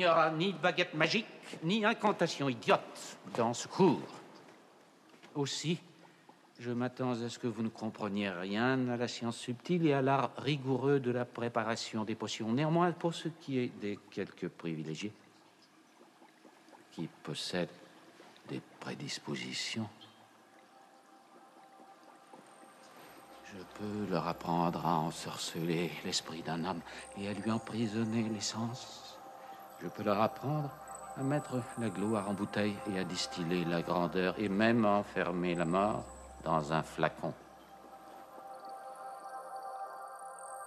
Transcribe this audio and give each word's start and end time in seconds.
n'y 0.00 0.06
aura 0.06 0.30
ni 0.30 0.52
baguette 0.52 0.94
magique, 0.94 1.26
ni 1.62 1.84
incantation 1.84 2.48
idiote 2.48 3.18
dans 3.36 3.52
ce 3.52 3.68
cours. 3.68 4.00
Aussi, 5.34 5.78
je 6.58 6.70
m'attends 6.70 7.22
à 7.22 7.28
ce 7.28 7.38
que 7.38 7.46
vous 7.46 7.62
ne 7.62 7.68
compreniez 7.68 8.30
rien 8.30 8.88
à 8.88 8.96
la 8.96 9.08
science 9.08 9.36
subtile 9.36 9.86
et 9.86 9.92
à 9.92 10.02
l'art 10.02 10.30
rigoureux 10.38 11.00
de 11.00 11.10
la 11.10 11.24
préparation 11.24 12.04
des 12.04 12.14
potions. 12.14 12.52
Néanmoins, 12.52 12.92
pour 12.92 13.14
ce 13.14 13.28
qui 13.28 13.58
est 13.58 13.68
des 13.80 13.98
quelques 14.10 14.48
privilégiés 14.48 15.12
qui 16.92 17.08
possèdent 17.22 17.68
des 18.48 18.60
prédispositions, 18.80 19.88
je 23.44 23.62
peux 23.78 24.10
leur 24.10 24.26
apprendre 24.26 24.86
à 24.86 24.98
ensorceler 24.98 25.90
l'esprit 26.04 26.42
d'un 26.42 26.64
homme 26.64 26.80
et 27.18 27.28
à 27.28 27.32
lui 27.32 27.50
emprisonner 27.50 28.28
les 28.28 28.40
sens. 28.40 29.09
Je 29.82 29.88
peux 29.88 30.02
leur 30.02 30.20
apprendre 30.20 30.70
à 31.18 31.22
mettre 31.22 31.56
la 31.78 31.88
gloire 31.88 32.28
en 32.28 32.34
bouteille 32.34 32.76
et 32.92 32.98
à 32.98 33.04
distiller 33.04 33.64
la 33.64 33.82
grandeur 33.82 34.34
et 34.38 34.48
même 34.48 34.84
à 34.84 34.90
enfermer 34.90 35.54
la 35.54 35.64
mort 35.64 36.04
dans 36.44 36.72
un 36.72 36.82
flacon. 36.82 37.32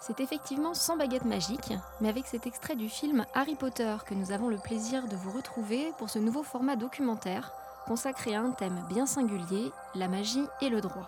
C'est 0.02 0.20
effectivement 0.20 0.74
sans 0.74 0.98
baguette 0.98 1.24
magique, 1.24 1.74
mais 2.02 2.10
avec 2.10 2.28
cet 2.28 2.46
extrait 2.46 2.76
du 2.76 2.90
film 2.90 3.26
Harry 3.34 3.56
Potter 3.56 3.96
que 4.06 4.14
nous 4.14 4.32
avons 4.32 4.50
le 4.50 4.58
plaisir 4.58 5.08
de 5.08 5.16
vous 5.16 5.32
retrouver 5.32 5.94
pour 5.98 6.10
ce 6.10 6.20
nouveau 6.20 6.44
format 6.44 6.76
documentaire 6.76 7.54
consacré 7.86 8.36
à 8.36 8.42
un 8.42 8.52
thème 8.52 8.84
bien 8.90 9.06
singulier, 9.06 9.72
la 9.96 10.08
magie 10.08 10.46
et 10.62 10.70
le 10.70 10.82
droit. 10.82 11.08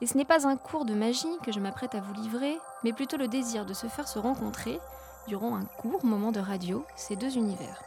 Et 0.00 0.06
ce 0.06 0.16
n'est 0.16 0.24
pas 0.24 0.46
un 0.46 0.56
cours 0.56 0.84
de 0.84 0.94
magie 0.94 1.26
que 1.44 1.52
je 1.52 1.60
m'apprête 1.60 1.94
à 1.94 2.00
vous 2.00 2.14
livrer, 2.14 2.58
mais 2.82 2.92
plutôt 2.92 3.16
le 3.16 3.28
désir 3.28 3.64
de 3.64 3.74
se 3.74 3.86
faire 3.88 4.08
se 4.08 4.18
rencontrer, 4.18 4.80
durant 5.28 5.54
un 5.54 5.64
court 5.64 6.04
moment 6.04 6.32
de 6.32 6.40
radio, 6.40 6.84
ces 6.96 7.14
deux 7.14 7.36
univers. 7.36 7.82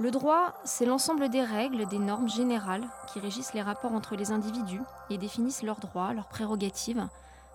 Le 0.00 0.10
droit, 0.10 0.54
c'est 0.64 0.86
l'ensemble 0.86 1.28
des 1.28 1.42
règles, 1.42 1.86
des 1.86 1.98
normes 1.98 2.28
générales 2.28 2.84
qui 3.12 3.20
régissent 3.20 3.52
les 3.52 3.62
rapports 3.62 3.92
entre 3.92 4.16
les 4.16 4.32
individus 4.32 4.80
et 5.10 5.18
définissent 5.18 5.62
leurs 5.62 5.78
droits, 5.78 6.14
leurs 6.14 6.28
prérogatives, 6.28 7.06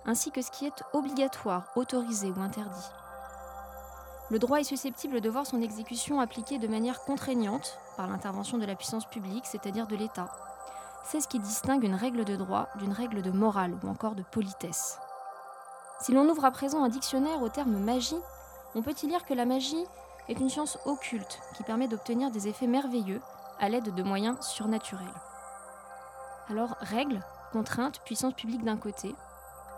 ainsi 0.06 0.32
que 0.32 0.42
ce 0.42 0.52
qui 0.52 0.66
est 0.66 0.84
obligatoire, 0.94 1.72
autorisé 1.76 2.32
ou 2.32 2.40
interdit. 2.42 2.90
Le 4.30 4.40
droit 4.40 4.60
est 4.60 4.64
susceptible 4.64 5.22
de 5.22 5.30
voir 5.30 5.48
son 5.48 5.62
exécution 5.62 6.20
appliquée 6.20 6.60
de 6.60 6.68
manière 6.68 7.02
contraignante 7.02 7.80
par 7.98 8.08
l'intervention 8.08 8.58
de 8.58 8.66
la 8.66 8.76
puissance 8.76 9.06
publique, 9.06 9.46
c'est-à-dire 9.46 9.88
de 9.88 9.96
l'État. 9.96 10.32
C'est 11.06 11.20
ce 11.20 11.28
qui 11.28 11.40
distingue 11.40 11.84
une 11.84 11.96
règle 11.96 12.26
de 12.26 12.36
droit 12.36 12.68
d'une 12.76 12.94
règle 12.94 13.22
de 13.22 13.32
morale 13.32 13.76
ou 13.84 13.88
encore 13.88 14.16
de 14.16 14.24
politesse. 14.24 15.00
Si 16.02 16.14
l'on 16.14 16.30
ouvre 16.30 16.46
à 16.46 16.52
présent 16.52 16.84
un 16.84 16.90
dictionnaire 16.90 17.42
au 17.42 17.50
terme 17.50 17.78
magie, 17.78 18.16
on 18.76 18.82
peut 18.82 18.96
y 19.02 19.08
lire 19.08 19.26
que 19.26 19.34
la 19.34 19.46
magie 19.46 19.86
est 20.28 20.40
une 20.40 20.50
science 20.50 20.78
occulte 20.86 21.40
qui 21.56 21.64
permet 21.64 21.88
d'obtenir 21.88 22.32
des 22.32 22.48
effets 22.48 22.68
merveilleux 22.68 23.22
à 23.60 23.70
l'aide 23.70 23.94
de 23.94 24.04
moyens 24.04 24.40
surnaturels. 24.42 25.08
Alors, 26.50 26.76
règles, 26.80 27.22
contraintes, 27.52 28.02
puissance 28.06 28.34
publique 28.34 28.64
d'un 28.64 28.78
côté, 28.78 29.16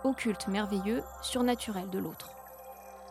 occulte, 0.04 0.48
merveilleux, 0.48 1.02
surnaturel 1.22 1.88
de 1.90 1.98
l'autre. 1.98 2.30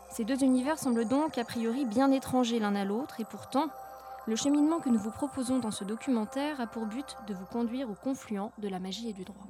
Ces 0.10 0.26
deux 0.26 0.44
univers 0.44 0.78
semblent 0.78 1.08
donc 1.08 1.38
a 1.38 1.46
priori 1.46 1.86
bien 1.86 2.12
étrangers 2.12 2.60
l'un 2.60 2.76
à 2.76 2.86
l'autre 2.86 3.20
et 3.20 3.26
pourtant, 3.26 3.68
le 4.28 4.36
cheminement 4.36 4.80
que 4.80 4.90
nous 4.90 5.00
vous 5.00 5.12
proposons 5.12 5.60
dans 5.60 5.72
ce 5.72 5.84
documentaire 5.84 6.62
a 6.62 6.68
pour 6.68 6.86
but 6.86 7.18
de 7.28 7.34
vous 7.34 7.46
conduire 7.46 7.90
au 7.90 7.96
confluent 7.96 8.52
de 8.60 8.68
la 8.68 8.80
magie 8.80 9.10
et 9.10 9.14
du 9.14 9.24
droit. 9.24 9.48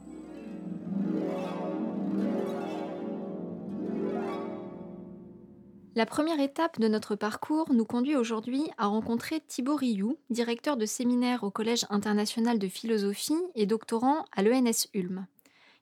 La 5.93 6.05
première 6.05 6.39
étape 6.39 6.79
de 6.79 6.87
notre 6.87 7.17
parcours 7.17 7.73
nous 7.73 7.83
conduit 7.83 8.15
aujourd'hui 8.15 8.63
à 8.77 8.87
rencontrer 8.87 9.41
Thibaut 9.41 9.75
Rioux, 9.75 10.17
directeur 10.29 10.77
de 10.77 10.85
séminaire 10.85 11.43
au 11.43 11.51
Collège 11.51 11.85
international 11.89 12.59
de 12.59 12.69
philosophie 12.69 13.33
et 13.55 13.65
doctorant 13.65 14.23
à 14.31 14.41
l'ENS 14.41 14.87
Ulm. 14.93 15.27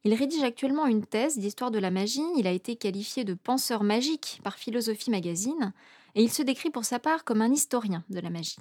Il 0.04 0.16
rédige 0.16 0.42
actuellement 0.42 0.88
une 0.88 1.06
thèse 1.06 1.38
d'histoire 1.38 1.70
de 1.70 1.78
la 1.78 1.92
magie, 1.92 2.24
il 2.38 2.48
a 2.48 2.52
été 2.52 2.76
qualifié 2.76 3.24
de 3.24 3.36
penseur 3.36 3.84
magique 3.84 4.42
par 4.44 4.58
Philosophie 4.58 5.12
Magazine, 5.12 5.74
et 6.16 6.24
il 6.24 6.32
se 6.32 6.42
décrit 6.42 6.72
pour 6.72 6.86
sa 6.86 6.98
part 6.98 7.24
comme 7.24 7.44
un 7.44 7.52
historien 7.52 8.04
de 8.10 8.20
la 8.20 8.32
magie. 8.32 8.58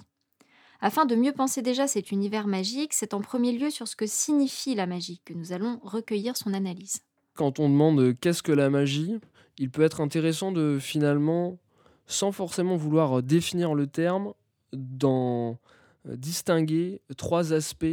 Afin 0.81 1.05
de 1.05 1.15
mieux 1.15 1.33
penser 1.33 1.63
déjà 1.63 1.87
cet 1.87 2.11
univers 2.11 2.45
magique, 2.45 2.93
c'est 2.93 3.15
en 3.15 3.21
premier 3.21 3.53
lieu 3.53 3.71
sur 3.71 3.87
ce 3.87 3.95
que 3.95 4.05
signifie 4.05 4.75
la 4.75 4.85
magie 4.85 5.19
que 5.25 5.33
nous 5.33 5.51
allons 5.51 5.79
recueillir 5.81 6.37
son 6.37 6.53
analyse. 6.53 6.99
Quand 7.33 7.57
on 7.57 7.69
demande 7.69 8.15
qu'est-ce 8.19 8.43
que 8.43 8.51
la 8.51 8.69
magie, 8.69 9.17
il 9.59 9.69
peut 9.69 9.83
être 9.83 10.01
intéressant 10.01 10.51
de 10.51 10.79
finalement, 10.79 11.59
sans 12.07 12.31
forcément 12.31 12.77
vouloir 12.77 13.21
définir 13.21 13.75
le 13.75 13.85
terme, 13.85 14.33
d'en 14.73 15.59
euh, 16.07 16.15
distinguer 16.15 17.01
trois 17.17 17.53
aspects 17.53 17.85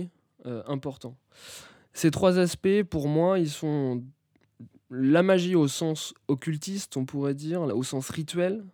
euh, 0.46 0.62
importants. 0.66 1.16
Ces 1.92 2.10
trois 2.10 2.38
aspects, 2.38 2.82
pour 2.88 3.08
moi, 3.08 3.38
ils 3.38 3.50
sont 3.50 4.04
la 4.90 5.24
magie 5.24 5.56
au 5.56 5.66
sens 5.66 6.14
occultiste, 6.28 6.96
on 6.96 7.04
pourrait 7.04 7.34
dire, 7.34 7.62
au 7.62 7.82
sens 7.82 8.10
rituel, 8.10 8.64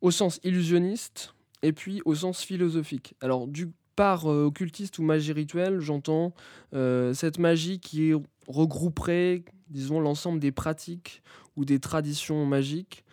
au 0.00 0.10
sens 0.10 0.40
illusionniste, 0.44 1.34
et 1.62 1.72
puis 1.72 2.00
au 2.06 2.14
sens 2.14 2.42
philosophique. 2.42 3.14
Alors, 3.20 3.46
du 3.46 3.70
par 3.96 4.32
euh, 4.32 4.46
occultiste 4.46 4.98
ou 4.98 5.02
magie 5.02 5.32
rituelle, 5.32 5.80
j'entends 5.80 6.32
cette 6.72 7.38
magie 7.38 7.80
qui 7.80 8.14
regrouperait, 8.46 9.44
disons, 9.68 10.00
l'ensemble 10.00 10.40
des 10.40 10.52
pratiques 10.52 11.22
ou 11.60 11.66
des 11.66 11.78
traditions 11.78 12.46
magiques, 12.46 13.04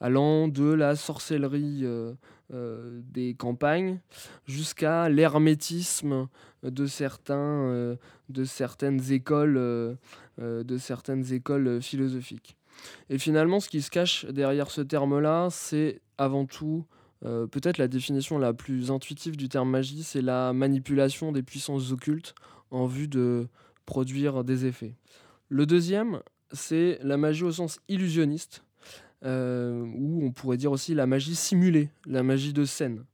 allant 0.00 0.46
de 0.46 0.72
la 0.72 0.94
sorcellerie 0.94 1.80
euh, 1.82 2.12
euh, 2.52 3.00
des 3.12 3.34
campagnes 3.34 3.98
jusqu'à 4.46 5.08
l'hermétisme 5.08 6.28
de, 6.62 6.86
certains, 6.86 7.34
euh, 7.34 7.96
de 8.28 8.44
certaines 8.44 9.10
écoles, 9.10 9.56
de 10.38 10.78
certaines 10.78 11.32
écoles 11.32 11.82
philosophiques. 11.82 12.56
Et 13.10 13.18
finalement, 13.18 13.58
ce 13.58 13.68
qui 13.68 13.82
se 13.82 13.90
cache 13.90 14.24
derrière 14.26 14.70
ce 14.70 14.82
terme-là, 14.82 15.48
c'est 15.50 16.00
avant 16.16 16.46
tout 16.46 16.84
peut-être 17.22 17.78
la 17.78 17.88
définition 17.88 18.38
la 18.38 18.52
plus 18.52 18.92
intuitive 18.92 19.36
du 19.36 19.48
terme 19.48 19.70
magie, 19.70 20.04
c'est 20.04 20.20
la 20.20 20.52
manipulation 20.52 21.32
des 21.32 21.42
puissances 21.42 21.90
occultes 21.90 22.34
en 22.70 22.86
vue 22.86 23.08
de 23.08 23.48
produire 23.84 24.44
des 24.44 24.66
effets. 24.66 24.94
Le 25.48 25.64
deuxième, 25.64 26.20
c'est 26.52 26.98
la 27.02 27.16
magie 27.16 27.44
au 27.44 27.52
sens 27.52 27.80
illusionniste, 27.88 28.62
euh, 29.24 29.84
ou 29.94 30.24
on 30.24 30.32
pourrait 30.32 30.56
dire 30.56 30.72
aussi 30.72 30.94
la 30.94 31.06
magie 31.06 31.34
simulée, 31.34 31.90
la 32.06 32.22
magie 32.22 32.52
de 32.52 32.64
scène. 32.64 33.04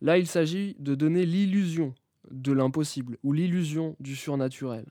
Là, 0.00 0.18
il 0.18 0.26
s'agit 0.26 0.76
de 0.78 0.94
donner 0.94 1.24
l'illusion 1.24 1.94
de 2.30 2.52
l'impossible 2.52 3.18
ou 3.22 3.32
l'illusion 3.32 3.96
du 4.00 4.16
surnaturel. 4.16 4.86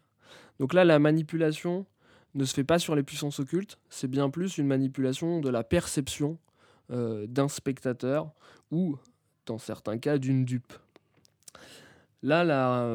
Donc 0.59 0.73
là, 0.73 0.85
la 0.85 0.99
manipulation 0.99 1.85
ne 2.33 2.45
se 2.45 2.53
fait 2.53 2.63
pas 2.63 2.79
sur 2.79 2.95
les 2.95 3.03
puissances 3.03 3.39
occultes, 3.39 3.77
c'est 3.89 4.07
bien 4.07 4.29
plus 4.29 4.57
une 4.57 4.67
manipulation 4.67 5.41
de 5.41 5.49
la 5.49 5.63
perception 5.63 6.37
euh, 6.91 7.27
d'un 7.27 7.49
spectateur 7.49 8.31
ou, 8.71 8.97
dans 9.45 9.57
certains 9.57 9.97
cas, 9.97 10.17
d'une 10.17 10.45
dupe. 10.45 10.73
Là, 12.23 12.43
la, 12.43 12.87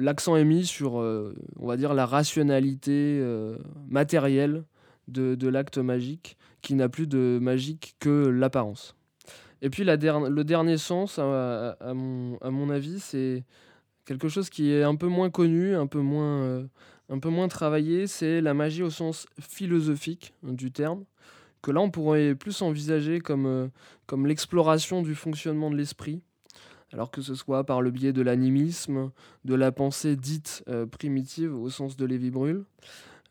l'accent 0.00 0.36
est 0.36 0.44
mis 0.44 0.66
sur, 0.66 1.00
euh, 1.00 1.34
on 1.58 1.66
va 1.66 1.76
dire, 1.76 1.94
la 1.94 2.06
rationalité 2.06 3.18
euh, 3.20 3.56
matérielle 3.88 4.64
de, 5.08 5.48
l'acte 5.48 5.78
magique, 5.78 6.36
qui 6.62 6.74
n'a 6.74 6.88
plus 6.88 7.06
de 7.06 7.38
magique 7.40 7.96
que 7.98 8.28
l'apparence. 8.28 8.94
Et 9.60 9.70
puis 9.70 9.84
le 9.84 10.42
dernier 10.44 10.76
sens, 10.78 11.18
à, 11.18 11.76
mon, 11.94 12.70
avis, 12.70 13.00
c'est 13.00 13.44
quelque 14.04 14.28
chose 14.28 14.50
qui 14.50 14.72
est 14.72 14.84
un 14.84 14.94
peu 14.94 15.08
moins 15.08 15.30
connu, 15.30 15.74
un 15.74 15.88
peu 15.88 15.98
moins, 15.98 16.42
euh, 16.42 17.48
travaillé, 17.48 18.06
c'est 18.06 18.40
la 18.40 18.54
magie 18.54 18.84
au 18.84 18.90
sens 18.90 19.26
philosophique 19.40 20.32
du 20.44 20.70
terme, 20.70 21.04
que 21.60 21.72
là 21.72 21.80
on 21.80 21.90
pourrait 21.90 22.36
plus 22.36 22.62
envisager 22.62 23.20
comme 23.20 23.70
l'exploration 24.26 25.02
du 25.02 25.16
fonctionnement 25.16 25.70
de 25.70 25.76
l'esprit, 25.76 26.22
alors 26.92 27.10
que 27.10 27.22
ce 27.22 27.34
soit 27.34 27.64
par 27.64 27.82
le 27.82 27.90
biais 27.90 28.12
de 28.12 28.22
l'animisme, 28.22 29.10
de 29.44 29.54
la 29.54 29.72
pensée 29.72 30.16
dite 30.16 30.64
euh, 30.68 30.86
primitive 30.86 31.54
au 31.54 31.70
sens 31.70 31.96
de 31.96 32.04
Lévi 32.04 32.30
Brûle, 32.30 32.64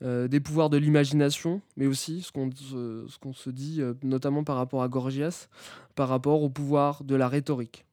euh, 0.01 0.29
des 0.29 0.39
pouvoirs 0.39 0.69
de 0.69 0.77
l'imagination, 0.77 1.61
mais 1.75 1.85
aussi 1.85 2.21
ce 2.21 2.31
qu'on 2.31 2.49
se, 2.51 3.05
se 3.33 3.49
dit, 3.49 3.81
euh, 3.81 3.93
notamment 4.01 4.45
par 4.45 4.55
rapport 4.55 4.81
à 4.81 4.87
Gorgias, 4.87 5.49
par 5.95 6.07
rapport 6.07 6.41
au 6.41 6.49
pouvoir 6.49 7.03
de 7.03 7.15
la 7.15 7.27
rhétorique. 7.27 7.85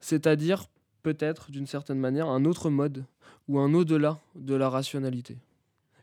C'est-à-dire, 0.00 0.64
peut-être, 1.02 1.50
d'une 1.50 1.66
certaine 1.66 1.98
manière, 1.98 2.28
un 2.28 2.46
autre 2.46 2.70
mode 2.70 3.04
ou 3.48 3.58
un 3.58 3.74
au-delà 3.74 4.18
de 4.34 4.54
la 4.54 4.70
rationalité. 4.70 5.36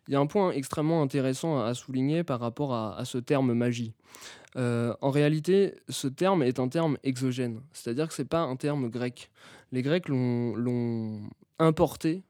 Il 0.09 0.13
y 0.13 0.15
a 0.15 0.19
un 0.19 0.25
point 0.25 0.51
extrêmement 0.51 1.03
intéressant 1.03 1.61
à 1.61 1.75
souligner 1.75 2.23
par 2.23 2.39
rapport 2.39 2.73
à, 2.73 3.05
ce 3.05 3.19
terme 3.19 3.53
magie. 3.53 3.93
Euh, 4.55 4.91
en 5.01 5.11
réalité, 5.11 5.75
ce 5.87 6.07
terme 6.07 6.41
est 6.41 6.59
un 6.59 6.67
terme 6.67 6.97
exogène, 7.03 7.61
c'est-à-dire 7.73 8.07
que 8.07 8.15
ce 8.15 8.23
n'est 8.23 8.27
pas 8.27 8.41
un 8.41 8.55
terme 8.55 8.89
grec. 8.89 9.29
Les 9.71 9.83
Grecs 9.83 10.09
l'ont 10.09 11.21
importé 11.59 12.23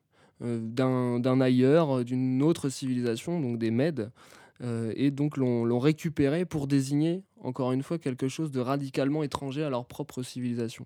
euh, 0.44 0.60
d'un 0.62 1.40
ailleurs, 1.40 2.04
d'une 2.04 2.44
autre 2.44 2.68
civilisation, 2.68 3.40
donc 3.40 3.58
des 3.58 3.72
Mèdes, 3.72 4.12
euh, 4.62 4.92
et 4.98 5.10
donc 5.10 5.38
l'ont 5.38 5.80
récupéré 5.80 6.44
pour 6.44 6.68
désigner 6.68 7.24
encore 7.42 7.72
une 7.72 7.84
fois, 7.84 7.98
quelque 7.98 8.28
chose 8.28 8.52
de 8.52 8.60
radicalement 8.60 9.24
étranger 9.24 9.64
à 9.64 9.70
leur 9.70 9.86
propre 9.86 10.24
civilisation. 10.24 10.86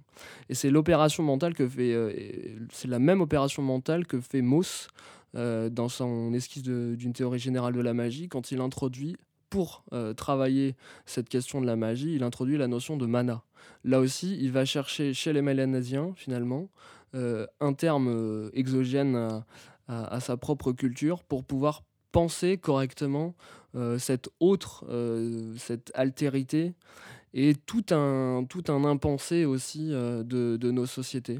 Et 0.49 0.55
c'est 0.55 0.69
l'opération 0.69 1.23
mentale 1.23 1.53
que 1.53 1.67
fait, 1.67 1.93
euh, 1.93 2.11
c'est 2.71 2.87
la 2.87 2.99
même 2.99 3.21
opération 3.21 3.63
mentale 3.63 4.05
que 4.05 4.19
fait 4.19 4.41
Mauss 4.41 4.87
euh, 5.35 5.69
dans 5.69 5.89
son 5.89 6.33
esquisse 6.33 6.63
d'une 6.63 7.13
théorie 7.13 7.39
générale 7.39 7.73
de 7.73 7.81
la 7.81 7.93
magie 7.93 8.27
quand 8.29 8.51
il 8.51 8.61
introduit 8.61 9.17
pour 9.49 9.83
euh, 9.93 10.13
travailler 10.13 10.75
cette 11.05 11.29
question 11.29 11.61
de 11.61 11.67
la 11.67 11.75
magie, 11.75 12.15
il 12.15 12.23
introduit 12.23 12.57
la 12.57 12.67
notion 12.67 12.97
de 12.97 13.05
mana. 13.05 13.43
Là 13.83 13.99
aussi, 13.99 14.37
il 14.41 14.51
va 14.51 14.65
chercher 14.65 15.13
chez 15.13 15.31
les 15.33 15.41
Mélanésiens, 15.41 16.13
finalement, 16.15 16.69
un 17.13 17.73
terme 17.73 18.49
exogène 18.53 19.43
à, 19.87 20.19
sa 20.19 20.35
propre 20.35 20.71
culture 20.71 21.23
pour 21.23 21.43
pouvoir 21.43 21.83
penser 22.11 22.57
correctement 22.57 23.35
euh, 23.75 23.97
cette 23.97 24.29
autre, 24.39 24.85
euh, 24.89 25.53
cette 25.57 25.91
altérité 25.95 26.73
et 27.33 27.55
tout 27.55 27.85
un, 27.89 28.45
tout 28.47 28.63
un 28.67 28.85
impensé 28.85 29.45
aussi 29.45 29.89
euh, 29.91 30.23
de, 30.23 30.71
nos 30.71 30.85
sociétés. 30.85 31.39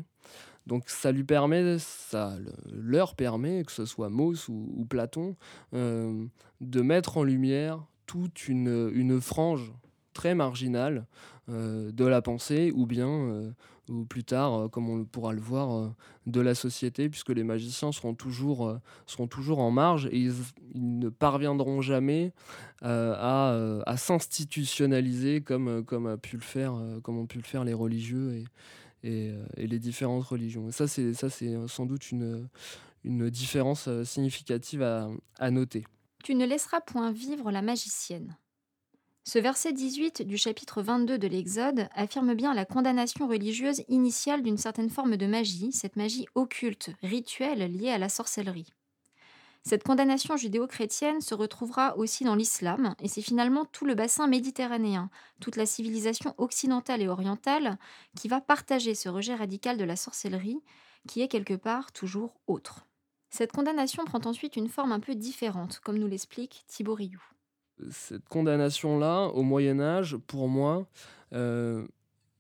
Donc 0.68 0.90
ça 0.90 1.12
lui 1.12 1.24
permet, 1.24 1.78
ça 1.80 2.38
leur 2.72 3.16
permet, 3.16 3.64
que 3.64 3.72
ce 3.72 3.86
soit 3.86 4.10
Mauss 4.10 4.48
ou, 4.50 4.86
Platon, 4.90 5.36
de 5.74 6.82
mettre 6.82 7.18
en 7.18 7.24
lumière 7.24 7.84
toute 8.06 8.48
une, 8.48 9.20
frange 9.22 9.74
très 10.14 10.36
marginale 10.36 11.06
de 11.48 12.06
la 12.06 12.22
pensée 12.22 12.72
ou 12.74 12.86
bien 12.86 13.54
ou 13.90 14.06
plus 14.06 14.24
tard, 14.24 14.54
euh, 14.54 14.68
comme 14.70 14.90
on 14.90 15.04
pourra 15.06 15.34
le 15.34 15.42
voir, 15.42 15.76
euh, 15.76 15.90
de 16.26 16.40
la 16.40 16.56
société, 16.56 17.10
puisque 17.10 17.30
les 17.30 17.44
magiciens 17.44 17.92
seront 17.92 18.14
toujours, 18.14 18.68
euh, 18.68 18.78
seront 19.06 19.28
toujours 19.28 19.60
en 19.60 19.72
marge 19.72 20.08
et 20.12 20.18
ils, 20.18 20.34
ne 20.76 21.10
parviendront 21.10 21.82
jamais 21.82 22.34
à, 22.82 23.96
s'institutionnaliser 23.96 25.42
comme, 25.42 26.08
a 26.08 26.18
pu 26.18 26.36
le 26.36 26.42
faire, 26.42 26.74
comme 27.04 27.18
ont 27.18 27.28
pu 27.28 27.38
le 27.38 27.44
faire 27.44 27.64
les 27.64 27.74
religieux 27.74 28.44
et, 29.04 29.34
et 29.58 29.68
les 29.68 29.80
différentes 29.80 30.24
religions. 30.24 30.72
Ça, 30.72 30.88
c'est, 30.88 31.14
c'est 31.14 31.56
sans 31.68 31.86
doute 31.86 32.12
une, 32.12 32.50
différence 33.04 33.90
significative 34.04 34.82
à, 34.82 35.10
à 35.38 35.52
noter. 35.52 35.84
Tu 36.24 36.36
ne 36.36 36.46
laisseras 36.46 36.82
point 36.82 37.12
vivre 37.12 37.52
la 37.52 37.62
magicienne. 37.62 38.38
Ce 39.26 39.40
verset 39.40 39.72
18 39.72 40.24
du 40.24 40.38
chapitre 40.38 40.82
22 40.82 41.18
de 41.18 41.28
l'Exode 41.28 41.88
affirme 41.94 42.34
bien 42.34 42.54
la 42.54 42.66
condamnation 42.66 43.26
religieuse 43.26 43.82
initiale 43.88 44.44
d'une 44.44 44.58
certaine 44.58 44.90
forme 44.90 45.16
de 45.16 45.26
magie, 45.26 45.72
cette 45.72 45.96
magie 45.96 46.26
occulte, 46.36 46.92
rituelle 47.02 47.72
liée 47.72 47.90
à 47.90 47.98
la 47.98 48.10
sorcellerie. 48.10 48.74
Cette 49.64 49.84
condamnation 49.84 50.36
judéo-chrétienne 50.36 51.22
se 51.22 51.34
retrouvera 51.34 51.98
aussi 51.98 52.26
dans 52.26 52.36
l'islam, 52.36 52.96
et 53.00 53.08
c'est 53.08 53.22
finalement 53.22 53.66
tout 53.66 53.86
le 53.86 53.96
bassin 53.96 54.28
méditerranéen, 54.28 55.10
toute 55.40 55.56
la 55.56 55.66
civilisation 55.66 56.36
occidentale 56.38 57.02
et 57.02 57.08
orientale 57.08 57.78
qui 58.16 58.28
va 58.28 58.42
partager 58.42 58.94
ce 58.94 59.08
rejet 59.08 59.36
radical 59.36 59.78
de 59.78 59.86
la 59.86 59.96
sorcellerie, 59.96 60.60
qui 61.08 61.22
est 61.22 61.30
quelque 61.30 61.54
part 61.54 61.92
toujours 61.94 62.34
autre. 62.48 62.86
Cette 63.30 63.54
condamnation 63.54 64.04
prend 64.06 64.22
ensuite 64.26 64.58
une 64.58 64.70
forme 64.70 64.92
un 64.92 65.00
peu 65.00 65.16
différente, 65.16 65.80
comme 65.80 65.98
nous 65.98 66.08
l'explique 66.08 66.66
Thibaut 66.68 66.94
Rioux 66.94 67.24
cette 67.90 68.28
condamnation-là, 68.30 69.28
au 69.28 69.44
Moyen 69.44 69.80
Âge, 69.80 70.18
pour 70.28 70.48
moi, 70.48 70.88
euh, 71.34 71.86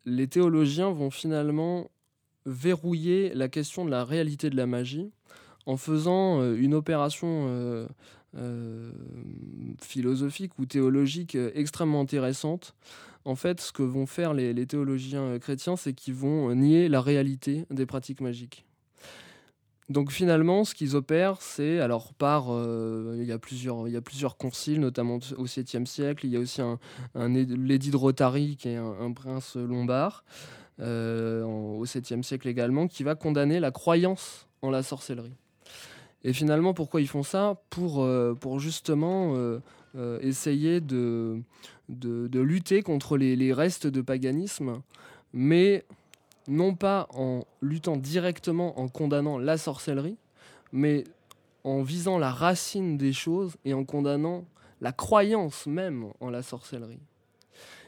les 0.06 0.28
théologiens 0.28 0.92
vont 0.92 1.12
finalement 1.12 1.90
verrouiller 2.46 3.34
la 3.34 3.48
question 3.48 3.86
de 3.86 3.90
la 3.90 4.04
réalité 4.04 4.50
de 4.50 4.58
la 4.58 4.68
magie 4.68 5.12
en 5.66 5.78
faisant 5.78 6.42
euh, 6.42 6.56
une 6.56 6.74
opération 6.74 7.88
euh, 8.38 8.92
philosophique 9.82 10.58
ou 10.60 10.66
théologique 10.66 11.38
extrêmement 11.54 12.02
intéressante. 12.02 12.76
En 13.26 13.36
fait, 13.36 13.62
ce 13.62 13.72
que 13.72 13.84
vont 13.84 14.06
faire 14.06 14.34
les 14.34 14.66
théologiens 14.66 15.40
chrétiens, 15.40 15.76
c'est 15.76 15.94
qu'ils 15.94 16.16
vont 16.16 16.54
nier 16.54 16.90
la 16.90 17.00
réalité 17.00 17.66
des 17.70 17.86
pratiques 17.86 18.20
magiques. 18.20 18.66
Donc 19.90 20.12
finalement, 20.12 20.64
ce 20.64 20.74
qu'ils 20.74 20.96
opèrent, 20.96 21.42
c'est 21.42 21.80
alors 21.80 22.14
par 22.14 22.48
euh, 22.50 23.18
il 23.20 23.26
y 23.26 23.32
a 23.32 23.38
plusieurs 23.38 24.38
conciles, 24.38 24.80
notamment 24.80 25.20
au 25.38 25.46
7e 25.46 25.86
siècle. 25.86 26.26
Il 26.26 26.32
y 26.32 26.38
a 26.38 26.40
aussi 26.40 26.62
un, 26.62 26.80
un 27.16 27.28
l'édit 27.30 27.92
de 27.92 27.98
Rotary 27.98 28.56
qui 28.56 28.70
est 28.70 28.78
un, 28.78 29.12
prince 29.12 29.56
lombard 29.56 30.24
euh, 30.80 31.44
au 31.44 31.86
7e 31.86 32.24
siècle 32.24 32.48
également, 32.48 32.88
qui 32.88 33.04
va 33.04 33.16
condamner 33.16 33.60
la 33.60 33.72
croyance 33.72 34.48
en 34.62 34.70
la 34.70 34.84
sorcellerie. 34.84 35.36
Et 36.24 36.34
finalement, 36.34 36.74
pourquoi 36.74 37.02
ils 37.02 37.08
font 37.08 37.24
ça 37.24 37.62
Pour 37.70 38.04
euh, 38.04 38.36
justement 38.58 39.36
essayer 40.22 40.82
de, 40.82 41.42
de, 41.90 42.28
de 42.28 42.40
lutter 42.40 42.82
contre 42.82 43.18
les 43.18 43.54
restes 43.54 43.88
de 43.88 44.02
paganisme, 44.02 44.82
mais 45.34 45.86
non 46.48 46.76
pas 46.76 47.08
en 47.14 47.46
luttant 47.62 47.98
directement 47.98 48.80
en 48.80 48.88
condamnant 48.88 49.38
la 49.38 49.58
sorcellerie, 49.58 50.18
mais 50.72 51.04
en 51.64 51.82
visant 51.82 52.18
la 52.18 52.32
racine 52.32 52.98
des 52.98 53.14
choses 53.14 53.56
et 53.66 53.74
en 53.74 53.86
condamnant 53.86 54.46
la 54.82 54.92
croyance 54.92 55.66
même 55.66 56.08
en 56.20 56.30
la 56.30 56.44
sorcellerie. 56.44 57.00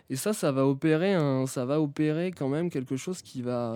Et 0.09 0.15
ça, 0.15 0.33
ça 0.33 0.51
va 0.51 0.67
opérer, 0.67 1.15
quand 2.31 2.49
même 2.49 2.69
quelque 2.69 2.95
chose 2.95 3.21
qui 3.21 3.41
va 3.41 3.75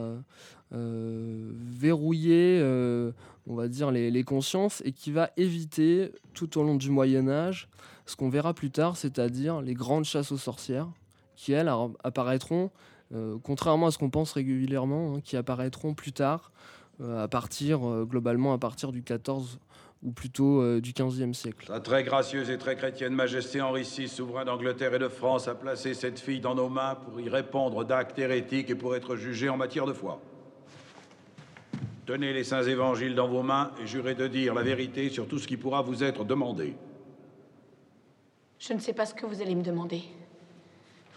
euh, 0.71 1.51
verrouiller, 1.55 2.59
euh, 2.61 3.11
on 3.47 3.55
va 3.55 3.67
dire, 3.67 3.89
les, 3.89 4.23
consciences 4.23 4.83
et 4.85 4.91
qui 4.91 5.11
va 5.11 5.31
éviter 5.37 6.11
tout 6.35 6.59
au 6.59 6.63
long 6.63 6.75
du 6.75 6.91
Moyen 6.91 7.27
Âge 7.27 7.67
ce 8.05 8.15
qu'on 8.15 8.29
verra 8.29 8.53
plus 8.53 8.69
tard, 8.69 8.95
c'est-à-dire 8.95 9.61
les 9.61 9.73
grandes 9.73 10.05
chasses 10.05 10.31
aux 10.31 10.37
sorcières, 10.37 10.87
qui 11.35 11.53
elles 11.53 11.71
apparaîtront 12.03 12.69
euh, 13.13 13.37
contrairement 13.41 13.87
à 13.87 13.91
ce 13.91 13.97
qu'on 13.97 14.11
pense 14.11 14.33
régulièrement, 14.33 15.15
hein, 15.15 15.21
qui 15.21 15.35
apparaîtront 15.37 15.93
plus 15.95 16.11
tard, 16.11 16.51
à 17.01 17.29
partir, 17.29 17.79
globalement, 18.03 18.51
à 18.51 18.57
partir 18.57 18.91
du 18.91 19.03
14 19.03 19.57
ou 20.01 20.11
plutôt 20.11 20.79
du 20.79 20.93
15e 20.93 21.33
siècle. 21.33 21.67
Sa 21.67 21.79
très 21.79 22.03
gracieuse 22.03 22.49
et 22.49 22.57
très 22.57 22.75
chrétienne 22.75 23.13
Majesté 23.13 23.61
Henri 23.61 23.83
VI, 23.83 24.07
souverain 24.07 24.45
d'Angleterre 24.45 24.93
et 24.93 24.99
de 24.99 25.09
France, 25.09 25.47
a 25.47 25.55
placé 25.55 25.93
cette 25.93 26.19
fille 26.19 26.39
dans 26.39 26.55
nos 26.55 26.69
mains 26.69 26.95
pour 26.95 27.19
y 27.19 27.27
répondre 27.27 27.83
d'actes 27.83 28.17
hérétiques 28.17 28.69
et 28.69 28.75
pour 28.75 28.95
être 28.95 29.15
jugée 29.15 29.49
en 29.49 29.57
matière 29.57 29.85
de 29.85 29.93
foi. 29.93 30.21
Tenez 32.05 32.33
les 32.33 32.43
saints 32.43 32.63
évangiles 32.63 33.13
dans 33.13 33.27
vos 33.27 33.43
mains 33.43 33.71
et 33.83 33.85
jurez 33.85 34.15
de 34.15 34.27
dire 34.27 34.55
la 34.55 34.63
vérité 34.63 35.09
sur 35.09 35.27
tout 35.27 35.37
ce 35.37 35.47
qui 35.47 35.57
pourra 35.57 35.81
vous 35.81 36.03
être 36.03 36.23
demandé. 36.23 36.75
Je 38.57 38.73
ne 38.73 38.79
sais 38.79 38.93
pas 38.93 39.05
ce 39.05 39.13
que 39.13 39.25
vous 39.25 39.41
allez 39.41 39.53
me 39.53 39.61
demander. 39.61 40.01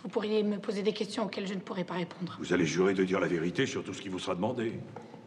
Vous 0.03 0.09
pourriez 0.09 0.43
me 0.43 0.59
poser 0.59 0.83
des 0.83 0.93
questions 0.93 1.25
auxquelles 1.25 1.47
je 1.47 1.55
ne 1.55 1.61
pourrais 1.61 1.85
pas 1.85 1.95
répondre. 1.95 2.37
Vous 2.41 2.53
allez 2.53 2.67
jurer 2.67 2.93
de 2.93 3.05
dire 3.05 3.21
la 3.21 3.29
vérité 3.29 3.65
sur 3.65 3.85
tout 3.85 3.95
ce 3.95 4.03
qui 4.03 4.09
vous 4.09 4.19
sera 4.19 4.35
demandé. 4.35 4.73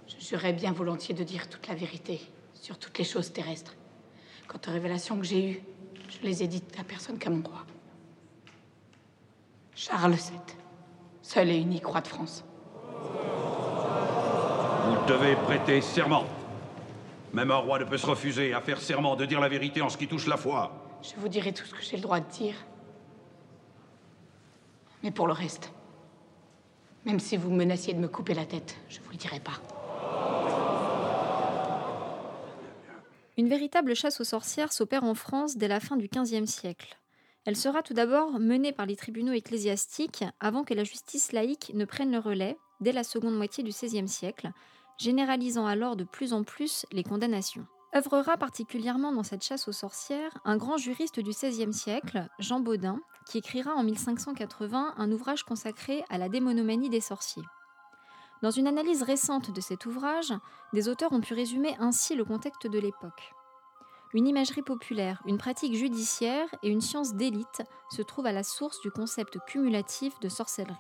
Je 0.08 0.24
jurerais 0.24 0.54
bien 0.54 0.72
volontiers 0.72 1.16
de 1.16 1.24
dire 1.24 1.50
toute 1.50 1.68
la 1.68 1.74
vérité 1.76 2.20
sur 2.66 2.80
toutes 2.80 2.98
les 2.98 3.04
choses 3.04 3.32
terrestres. 3.32 3.76
Quant 4.48 4.58
aux 4.68 4.72
révélations 4.72 5.20
que 5.20 5.24
j'ai 5.24 5.52
eues, 5.52 5.62
je 6.10 6.26
les 6.26 6.42
ai 6.42 6.48
dites 6.48 6.76
à 6.80 6.84
personne 6.84 7.20
qu'à 7.20 7.30
mon 7.30 7.44
roi. 7.44 7.64
Charles 9.76 10.14
VII, 10.14 10.40
seul 11.22 11.52
et 11.52 11.58
unique 11.58 11.86
roi 11.86 12.02
de 12.02 12.08
France. 12.08 12.44
Vous 14.84 15.06
devez 15.08 15.36
prêter 15.36 15.80
serment. 15.80 16.24
Même 17.34 17.52
un 17.52 17.58
roi 17.58 17.78
ne 17.78 17.84
peut 17.84 18.00
se 18.00 18.08
refuser 18.08 18.56
à 18.56 18.62
faire 18.62 18.82
serment 18.82 19.16
de 19.16 19.26
dire 19.26 19.40
la 19.40 19.50
vérité 19.50 19.84
en 19.84 19.90
ce 19.90 19.98
qui 19.98 20.08
touche 20.08 20.26
la 20.26 20.38
foi. 20.38 20.72
Je 21.04 21.14
vous 21.22 21.28
dirai 21.28 21.54
tout 21.54 21.66
ce 21.66 21.72
que 21.76 21.84
j'ai 21.84 21.98
le 21.98 22.02
droit 22.02 22.20
de 22.20 22.32
dire. 22.32 22.56
Mais 25.04 25.12
pour 25.12 25.28
le 25.28 25.34
reste, 25.34 25.72
même 27.06 27.20
si 27.20 27.38
vous 27.38 27.52
menaciez 27.52 27.94
de 27.94 28.00
me 28.00 28.08
couper 28.08 28.34
la 28.34 28.46
tête, 28.46 28.76
je 28.90 29.02
vous 29.02 29.12
le 29.12 29.18
dirai 29.18 29.40
pas. 29.40 29.62
Une 33.38 33.50
véritable 33.50 33.96
chasse 33.96 34.22
aux 34.22 34.26
sorcières 34.26 34.72
s'opère 34.72 35.04
en 35.04 35.14
France 35.14 35.58
dès 35.58 35.68
la 35.68 35.82
fin 35.82 35.98
du 35.98 36.08
XVe 36.08 36.46
siècle. 36.46 36.98
Elle 37.44 37.58
sera 37.58 37.84
tout 37.84 37.94
d'abord 37.94 38.40
menée 38.40 38.72
par 38.72 38.86
les 38.86 38.96
tribunaux 38.96 39.34
ecclésiastiques 39.34 40.24
avant 40.40 40.64
que 40.64 40.74
la 40.74 40.86
justice 40.86 41.34
laïque 41.34 41.72
ne 41.76 41.84
prenne 41.84 42.12
le 42.12 42.20
relais 42.20 42.58
dès 42.80 42.94
la 42.94 43.04
seconde 43.04 43.36
moitié 43.36 43.64
du 43.64 43.72
XVIe 43.72 44.08
siècle, 44.08 44.52
généralisant 44.98 45.68
alors 45.68 45.98
de 45.98 46.06
plus 46.06 46.32
en 46.32 46.44
plus 46.44 46.86
les 46.94 47.04
condamnations. 47.04 47.68
Œuvrera 47.94 48.38
particulièrement 48.38 49.12
dans 49.12 49.24
cette 49.24 49.44
chasse 49.44 49.68
aux 49.68 49.74
sorcières 49.74 50.38
un 50.46 50.56
grand 50.56 50.78
juriste 50.78 51.20
du 51.20 51.32
XVIe 51.32 51.74
siècle, 51.74 52.28
Jean 52.40 52.62
Baudin, 52.62 53.00
qui 53.30 53.38
écrira 53.38 53.74
en 53.74 53.84
1580 53.84 54.96
un 54.98 55.12
ouvrage 55.12 55.44
consacré 55.44 56.04
à 56.10 56.18
la 56.18 56.30
démonomanie 56.30 56.90
des 56.90 57.02
sorciers. 57.02 57.44
Dans 58.42 58.52
une 58.52 58.68
analyse 58.68 59.02
récente 59.02 59.52
de 59.52 59.62
cet 59.62 59.86
ouvrage, 59.86 60.34
des 60.74 60.90
auteurs 60.90 61.14
ont 61.14 61.22
pu 61.22 61.34
résumer 61.34 61.76
ainsi 61.80 62.16
le 62.16 62.26
contexte 62.26 62.68
de 62.68 62.80
l'époque. 62.80 63.34
Une 64.14 64.28
imagerie 64.28 64.62
populaire, 64.62 65.22
une 65.26 65.38
pratique 65.38 65.76
judiciaire 65.76 66.48
et 66.64 66.70
une 66.70 66.82
science 66.82 67.16
d'élite 67.16 67.64
se 67.90 68.02
trouvent 68.02 68.28
à 68.28 68.32
la 68.32 68.44
source 68.44 68.80
du 68.82 68.92
concept 68.92 69.40
cumulatif 69.48 70.20
de 70.20 70.30
sorcellerie. 70.30 70.76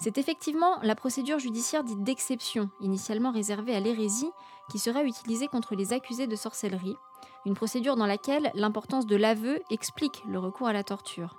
C'est 0.00 0.16
effectivement 0.16 0.78
la 0.82 0.94
procédure 0.94 1.40
judiciaire 1.40 1.82
dite 1.82 2.04
d'exception, 2.04 2.70
initialement 2.80 3.32
réservée 3.32 3.74
à 3.74 3.80
l'hérésie, 3.80 4.30
qui 4.70 4.78
sera 4.78 5.02
utilisée 5.02 5.48
contre 5.48 5.74
les 5.74 5.92
accusés 5.92 6.28
de 6.28 6.36
sorcellerie, 6.36 6.96
une 7.46 7.54
procédure 7.54 7.96
dans 7.96 8.06
laquelle 8.06 8.52
l'importance 8.54 9.06
de 9.06 9.16
l'aveu 9.16 9.60
explique 9.70 10.22
le 10.28 10.38
recours 10.38 10.68
à 10.68 10.72
la 10.72 10.84
torture. 10.84 11.36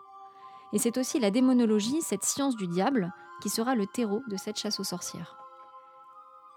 Et 0.73 0.77
c'est 0.77 0.97
aussi 0.97 1.19
la 1.19 1.31
démonologie, 1.31 2.01
cette 2.01 2.25
science 2.25 2.55
du 2.55 2.67
diable, 2.67 3.13
qui 3.41 3.49
sera 3.49 3.75
le 3.75 3.87
terreau 3.87 4.23
de 4.27 4.37
cette 4.37 4.57
chasse 4.57 4.79
aux 4.79 4.83
sorcières. 4.85 5.37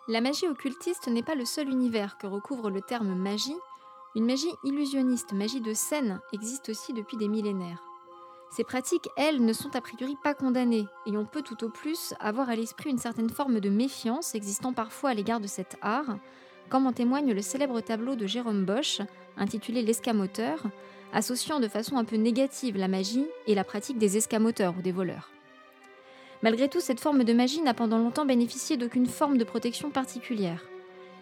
La 0.08 0.20
magie 0.20 0.48
occultiste 0.48 1.06
n'est 1.08 1.22
pas 1.22 1.36
le 1.36 1.44
seul 1.44 1.68
univers 1.68 2.18
que 2.18 2.26
recouvre 2.26 2.70
le 2.70 2.80
terme 2.80 3.14
magie. 3.14 3.56
Une 4.16 4.26
magie 4.26 4.52
illusionniste, 4.64 5.32
magie 5.32 5.60
de 5.60 5.74
scène, 5.74 6.20
existe 6.32 6.68
aussi 6.68 6.92
depuis 6.92 7.16
des 7.16 7.28
millénaires. 7.28 7.82
Ces 8.50 8.64
pratiques, 8.64 9.08
elles, 9.16 9.42
ne 9.42 9.52
sont 9.54 9.74
a 9.74 9.80
priori 9.80 10.14
pas 10.22 10.34
condamnées, 10.34 10.86
et 11.06 11.16
on 11.16 11.24
peut 11.24 11.40
tout 11.40 11.64
au 11.64 11.70
plus 11.70 12.12
avoir 12.20 12.50
à 12.50 12.56
l'esprit 12.56 12.90
une 12.90 12.98
certaine 12.98 13.30
forme 13.30 13.60
de 13.60 13.70
méfiance 13.70 14.34
existant 14.34 14.74
parfois 14.74 15.10
à 15.10 15.14
l'égard 15.14 15.40
de 15.40 15.46
cet 15.46 15.78
art, 15.80 16.18
comme 16.68 16.86
en 16.86 16.92
témoigne 16.92 17.32
le 17.32 17.40
célèbre 17.40 17.80
tableau 17.80 18.14
de 18.14 18.26
Jérôme 18.26 18.66
Bosch, 18.66 19.00
intitulé 19.38 19.82
L'escamoteur, 19.82 20.64
associant 21.14 21.60
de 21.60 21.68
façon 21.68 21.96
un 21.96 22.04
peu 22.04 22.16
négative 22.16 22.76
la 22.76 22.88
magie 22.88 23.26
et 23.46 23.54
la 23.54 23.64
pratique 23.64 23.98
des 23.98 24.18
escamoteurs 24.18 24.74
ou 24.78 24.82
des 24.82 24.92
voleurs. 24.92 25.31
Malgré 26.42 26.68
tout, 26.68 26.80
cette 26.80 26.98
forme 26.98 27.22
de 27.22 27.32
magie 27.32 27.62
n'a 27.62 27.72
pendant 27.72 27.98
longtemps 27.98 28.24
bénéficié 28.24 28.76
d'aucune 28.76 29.06
forme 29.06 29.38
de 29.38 29.44
protection 29.44 29.90
particulière. 29.90 30.64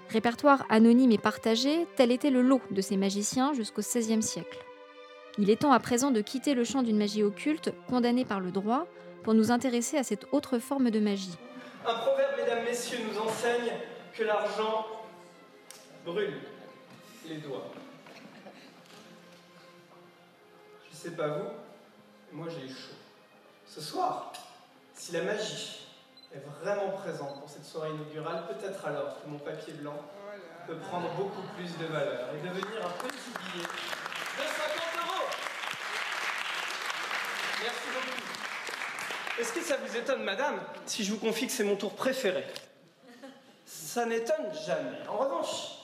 Répertoire 0.08 0.64
anonyme 0.70 1.12
et 1.12 1.18
partagé, 1.18 1.86
tel 1.94 2.10
était 2.10 2.30
le 2.30 2.40
lot 2.40 2.62
de 2.70 2.80
ces 2.80 2.96
magiciens 2.96 3.52
jusqu'au 3.52 3.82
XVIe 3.82 4.22
siècle. 4.22 4.64
Il 5.36 5.50
est 5.50 5.60
temps 5.60 5.72
à 5.72 5.78
présent 5.78 6.10
de 6.10 6.22
quitter 6.22 6.54
le 6.54 6.64
champ 6.64 6.82
d'une 6.82 6.96
magie 6.96 7.22
occulte, 7.22 7.70
condamnée 7.86 8.24
par 8.24 8.40
le 8.40 8.50
droit, 8.50 8.86
pour 9.22 9.34
nous 9.34 9.50
intéresser 9.50 9.98
à 9.98 10.02
cette 10.02 10.26
autre 10.32 10.58
forme 10.58 10.90
de 10.90 11.00
magie. 11.00 11.36
Un 11.86 11.94
proverbe, 11.96 12.32
mesdames, 12.38 12.64
messieurs, 12.64 12.98
nous 13.06 13.18
enseigne 13.20 13.72
que 14.16 14.24
l'argent 14.24 14.86
brûle 16.06 16.40
les 17.28 17.36
doigts. 17.36 17.70
Je 20.90 20.96
sais 20.96 21.10
pas 21.10 21.28
vous, 21.28 21.48
moi 22.32 22.46
j'ai 22.48 22.66
eu 22.66 22.74
chaud. 22.74 22.94
Ce 23.66 23.80
soir, 23.80 24.32
si 25.00 25.12
la 25.12 25.22
magie 25.22 25.78
est 26.34 26.42
vraiment 26.60 26.90
présente 26.90 27.40
pour 27.40 27.48
cette 27.48 27.64
soirée 27.64 27.88
inaugurale, 27.88 28.44
peut-être 28.48 28.84
alors 28.86 29.14
que 29.14 29.28
mon 29.28 29.38
papier 29.38 29.72
blanc 29.72 29.96
peut 30.66 30.76
prendre 30.76 31.08
beaucoup 31.14 31.40
plus 31.56 31.74
de 31.78 31.86
valeur 31.90 32.28
et 32.34 32.46
devenir 32.46 32.86
un 32.86 32.90
petit 33.08 33.30
billet 33.52 33.64
de 33.64 34.42
50 34.42 34.80
Merci 37.62 37.86
beaucoup. 37.94 39.40
Est-ce 39.40 39.52
que 39.54 39.62
ça 39.62 39.78
vous 39.78 39.96
étonne, 39.96 40.22
madame, 40.22 40.60
si 40.84 41.02
je 41.02 41.12
vous 41.12 41.18
confie 41.18 41.46
que 41.46 41.52
c'est 41.54 41.64
mon 41.64 41.76
tour 41.76 41.94
préféré? 41.94 42.44
Ça 43.64 44.04
n'étonne 44.04 44.52
jamais. 44.66 44.98
En 45.08 45.16
revanche, 45.16 45.78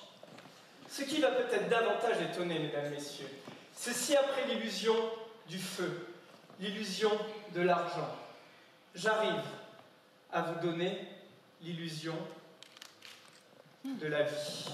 ce 0.91 1.03
qui 1.05 1.23
va 1.23 1.31
peut-être 1.31 1.71
davantage 1.71 2.21
étonner, 2.21 2.59
mesdames, 2.59 2.91
messieurs, 2.91 3.31
c'est 3.75 3.95
si 3.95 4.15
après 4.15 4.45
l'illusion 4.47 4.95
du 5.49 5.59
feu, 5.59 6.07
l'illusion 6.61 7.11
de 7.55 7.63
l'argent, 7.63 8.15
j'arrive 8.97 9.43
à 10.33 10.43
vous 10.43 10.67
donner 10.67 10.99
l'illusion 11.63 12.15
de 13.85 14.07
la 14.07 14.23
vie. 14.25 14.71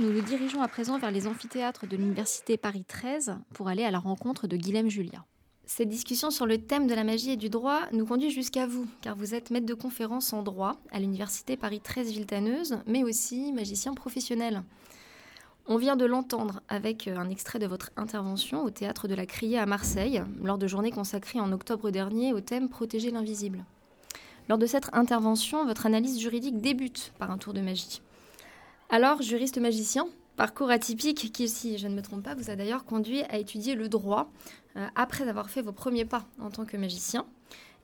Nous 0.00 0.12
nous 0.12 0.22
dirigeons 0.22 0.62
à 0.62 0.68
présent 0.68 0.98
vers 0.98 1.10
les 1.10 1.26
amphithéâtres 1.26 1.86
de 1.86 1.96
l'Université 1.96 2.56
Paris 2.56 2.84
13 2.86 3.36
pour 3.54 3.68
aller 3.68 3.84
à 3.84 3.90
la 3.90 3.98
rencontre 3.98 4.46
de 4.46 4.56
Guilhem 4.56 4.88
Julia. 4.88 5.24
Cette 5.64 5.88
discussion 5.88 6.30
sur 6.30 6.46
le 6.46 6.58
thème 6.58 6.86
de 6.86 6.94
la 6.94 7.04
magie 7.04 7.32
et 7.32 7.36
du 7.36 7.50
droit 7.50 7.82
nous 7.92 8.06
conduit 8.06 8.30
jusqu'à 8.30 8.66
vous, 8.66 8.86
car 9.00 9.16
vous 9.16 9.34
êtes 9.34 9.50
maître 9.50 9.66
de 9.66 9.74
conférence 9.74 10.32
en 10.32 10.42
droit 10.42 10.76
à 10.92 11.00
l'Université 11.00 11.56
Paris 11.56 11.80
13 11.80 12.10
Villetaneuse, 12.12 12.78
mais 12.86 13.04
aussi 13.04 13.52
magicien 13.52 13.92
professionnel. 13.92 14.62
On 15.70 15.76
vient 15.76 15.96
de 15.96 16.06
l'entendre 16.06 16.62
avec 16.70 17.08
un 17.08 17.28
extrait 17.28 17.58
de 17.58 17.66
votre 17.66 17.90
intervention 17.98 18.64
au 18.64 18.70
théâtre 18.70 19.06
de 19.06 19.14
la 19.14 19.26
Criée 19.26 19.58
à 19.58 19.66
Marseille, 19.66 20.22
lors 20.42 20.56
de 20.56 20.66
journées 20.66 20.90
consacrées 20.90 21.40
en 21.40 21.52
octobre 21.52 21.90
dernier 21.90 22.32
au 22.32 22.40
thème 22.40 22.70
Protéger 22.70 23.10
l'invisible. 23.10 23.66
Lors 24.48 24.56
de 24.56 24.64
cette 24.64 24.88
intervention, 24.94 25.66
votre 25.66 25.84
analyse 25.84 26.18
juridique 26.18 26.62
débute 26.62 27.12
par 27.18 27.30
un 27.30 27.36
tour 27.36 27.52
de 27.52 27.60
magie. 27.60 28.00
Alors, 28.88 29.20
juriste 29.20 29.58
magicien, 29.58 30.08
parcours 30.36 30.70
atypique 30.70 31.30
qui, 31.34 31.50
si 31.50 31.76
je 31.76 31.86
ne 31.86 31.94
me 31.94 32.00
trompe 32.00 32.22
pas, 32.22 32.34
vous 32.34 32.48
a 32.48 32.56
d'ailleurs 32.56 32.86
conduit 32.86 33.24
à 33.24 33.36
étudier 33.36 33.74
le 33.74 33.90
droit 33.90 34.30
euh, 34.76 34.86
après 34.94 35.28
avoir 35.28 35.50
fait 35.50 35.60
vos 35.60 35.72
premiers 35.72 36.06
pas 36.06 36.24
en 36.40 36.48
tant 36.48 36.64
que 36.64 36.78
magicien, 36.78 37.26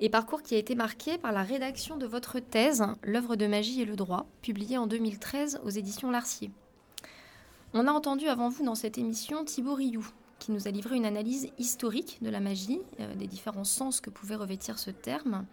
et 0.01 0.09
parcours 0.09 0.41
qui 0.41 0.55
a 0.55 0.59
été 0.59 0.75
marqué 0.75 1.19
par 1.19 1.33
la 1.33 1.43
rédaction 1.43 1.99
de 1.99 2.07
votre 2.07 2.41
thèse, 2.41 2.83
L'œuvre 3.03 3.37
de 3.37 3.47
magie 3.47 3.83
et 3.83 3.85
le 3.85 3.95
droit, 3.95 4.25
publiée 4.41 4.79
en 4.79 4.87
2013 4.87 5.61
aux 5.67 5.71
éditions 5.71 6.11
Larcier. 6.11 6.51
On 7.77 7.89
a 7.89 7.91
entendu 7.91 8.29
avant 8.29 8.51
vous 8.51 8.65
dans 8.65 8.77
cette 8.77 8.99
émission 8.99 9.45
Thibaut 9.45 9.75
Rioux, 9.75 10.09
qui 10.39 10.53
nous 10.53 10.69
a 10.69 10.71
livré 10.71 10.95
une 10.95 11.05
analyse 11.05 11.49
historique 11.59 12.19
de 12.23 12.31
la 12.31 12.39
magie, 12.39 12.79
euh, 13.01 13.17
des 13.17 13.27
différents 13.27 13.65
sens 13.65 14.01
que 14.01 14.11
pouvait 14.11 14.37
revêtir 14.37 14.79
ce 14.79 14.93
terme. 14.93 15.45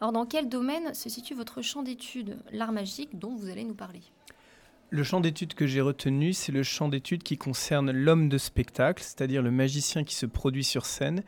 Alors, 0.00 0.12
dans 0.12 0.24
quel 0.24 0.48
domaine 0.48 0.94
se 0.94 1.10
situe 1.10 1.34
votre 1.34 1.60
champ 1.60 1.82
d'étude, 1.82 2.38
l'art 2.50 2.72
magique 2.72 3.18
dont 3.18 3.34
vous 3.34 3.50
allez 3.50 3.64
nous 3.64 3.74
parler? 3.74 4.00
Le 4.88 5.04
champ 5.04 5.20
d'étude 5.20 5.52
que 5.52 5.66
j'ai 5.66 5.82
retenu, 5.82 6.32
c'est 6.32 6.50
le 6.50 6.62
champ 6.62 6.88
d'étude 6.88 7.22
qui 7.22 7.36
concerne 7.36 7.90
l'homme 7.90 8.30
de 8.30 8.38
spectacle, 8.38 9.02
c'est-à-dire 9.02 9.42
le 9.42 9.50
magicien 9.50 10.02
qui 10.02 10.14
se 10.14 10.24
produit 10.24 10.64
sur 10.64 10.86
scène 10.86 11.22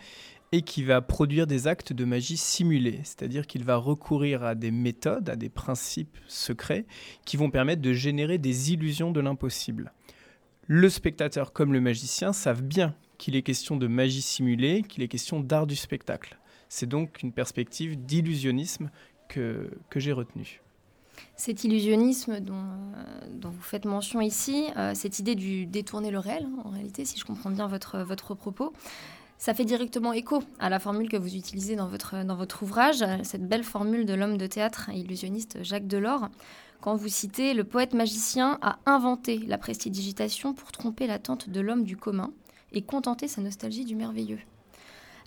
et 0.51 0.63
qui 0.63 0.83
va 0.83 1.03
produire 1.03 1.47
des 1.47 1.67
actes 1.67 1.93
de 1.93 2.07
magie 2.07 2.39
simulés, 2.39 3.01
c'est-à-dire 3.05 3.47
qu'il 3.47 3.65
va 3.65 3.77
recourir 3.77 4.45
à 4.45 4.55
des 4.55 4.71
méthodes, 4.71 5.29
à 5.29 5.37
des 5.37 5.51
principes 5.51 6.17
secrets 6.27 6.87
qui 7.27 7.37
vont 7.37 7.51
permettre 7.51 7.83
de 7.83 7.93
générer 7.93 8.39
des 8.39 8.73
illusions 8.73 9.13
de 9.13 9.21
l'impossible. 9.21 9.93
Le 10.75 10.89
spectateur 10.89 11.53
comme 11.53 11.75
le 11.75 11.83
magicien 11.83 12.33
savent 12.33 12.63
bien 12.63 12.95
qu'il 13.19 13.37
est 13.37 13.43
question 13.43 13.77
de 13.77 13.87
magie 13.87 14.23
simulée, 14.23 14.83
qu'il 14.83 15.03
est 15.03 15.09
question 15.09 15.41
d'art 15.41 15.67
du 15.67 15.77
spectacle. 15.77 16.39
C'est 16.71 16.89
donc 16.89 17.23
une 17.23 17.31
perspective 17.31 18.03
d'illusionnisme 18.03 18.89
que, 19.29 19.71
que 19.91 20.01
j'ai 20.01 20.13
retenue. 20.13 20.63
Cet 21.37 21.65
illusionnisme 21.65 22.41
dont, 22.41 22.55
euh, 22.55 23.51
vous 23.51 23.61
faites 23.61 23.85
mention 23.85 24.23
ici, 24.23 24.65
euh, 24.79 24.95
cette 24.95 25.19
idée 25.19 25.35
du 25.35 25.67
détourner 25.67 26.11
le 26.11 26.19
réel, 26.19 26.49
en 26.65 26.71
réalité, 26.71 27.05
si 27.05 27.19
je 27.19 27.27
comprends 27.27 27.51
bien 27.51 27.67
votre, 27.67 27.99
votre 27.99 28.35
propos, 28.35 28.73
ça 29.43 29.55
fait 29.55 29.65
directement 29.65 30.13
écho 30.13 30.41
à 30.61 30.71
la 30.71 30.79
formule 30.79 31.09
que 31.09 31.17
vous 31.17 31.35
utilisez 31.35 31.75
dans 31.75 31.89
votre, 31.89 32.63
ouvrage, 32.63 33.05
cette 33.25 33.49
belle 33.49 33.65
formule 33.65 34.07
de 34.07 34.15
l'homme 34.15 34.37
de 34.37 34.47
théâtre 34.47 34.89
illusionniste 34.91 35.65
Jacques 35.65 35.89
Delors, 35.89 36.29
quand 36.81 36.95
vous 36.95 37.09
citez 37.09 37.53
Le 37.53 37.65
poète 37.65 37.93
magicien 37.93 38.61
a 38.63 38.79
inventé 38.87 39.39
la 39.39 39.59
prestidigitation 39.59 40.55
pour 40.55 40.71
tromper 40.71 41.09
l'attente 41.09 41.49
de 41.49 41.61
l'homme 41.61 41.83
du 41.83 41.97
commun 41.97 42.31
et 42.71 42.83
contenter 42.83 43.27
sa 43.27 43.41
nostalgie 43.41 43.85
du 43.85 43.97
merveilleux. 43.97 44.39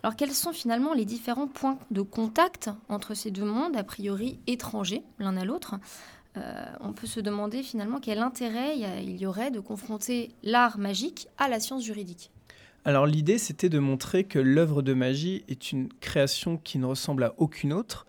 Alors 0.01 0.15
quels 0.15 0.31
sont 0.31 0.53
finalement 0.53 0.93
les 0.93 1.03
différents 1.03 1.48
points 1.48 1.77
de 1.91 2.01
contact 2.01 2.69
entre 2.88 3.15
ces 3.15 3.31
deux 3.31 3.43
mondes, 3.43 3.75
a 3.75 3.84
priori 3.84 4.39
étrangers 4.48 5.03
l'un 5.19 5.36
à 5.36 5.43
l'autre? 5.43 5.75
Euh, 6.38 6.65
On 6.79 6.93
peut 6.93 7.07
se 7.07 7.19
demander 7.19 7.63
finalement 7.63 8.00
quel 8.00 8.19
intérêt 8.19 8.77
il 8.77 9.17
y 9.17 9.25
aurait 9.25 9.51
de 9.51 9.60
confronter 9.60 10.31
l'art 10.41 10.77
magique 10.77 11.27
à 11.38 11.50
la 11.50 11.60
science 11.60 11.84
juridique. 11.84 12.31
Alors 12.88 13.08
l'idée 13.08 13.39
c'était 13.39 13.68
de 13.68 13.80
montrer 13.80 14.25
que 14.25 14.38
l'œuvre 14.38 14.84
de 14.84 14.94
magie 14.94 15.44
est 15.48 15.72
une 15.72 15.89
création 16.01 16.58
qui 16.58 16.77
ne 16.77 16.86
ressemble 16.86 17.24
à 17.24 17.34
aucune 17.38 17.74
autre 17.74 18.06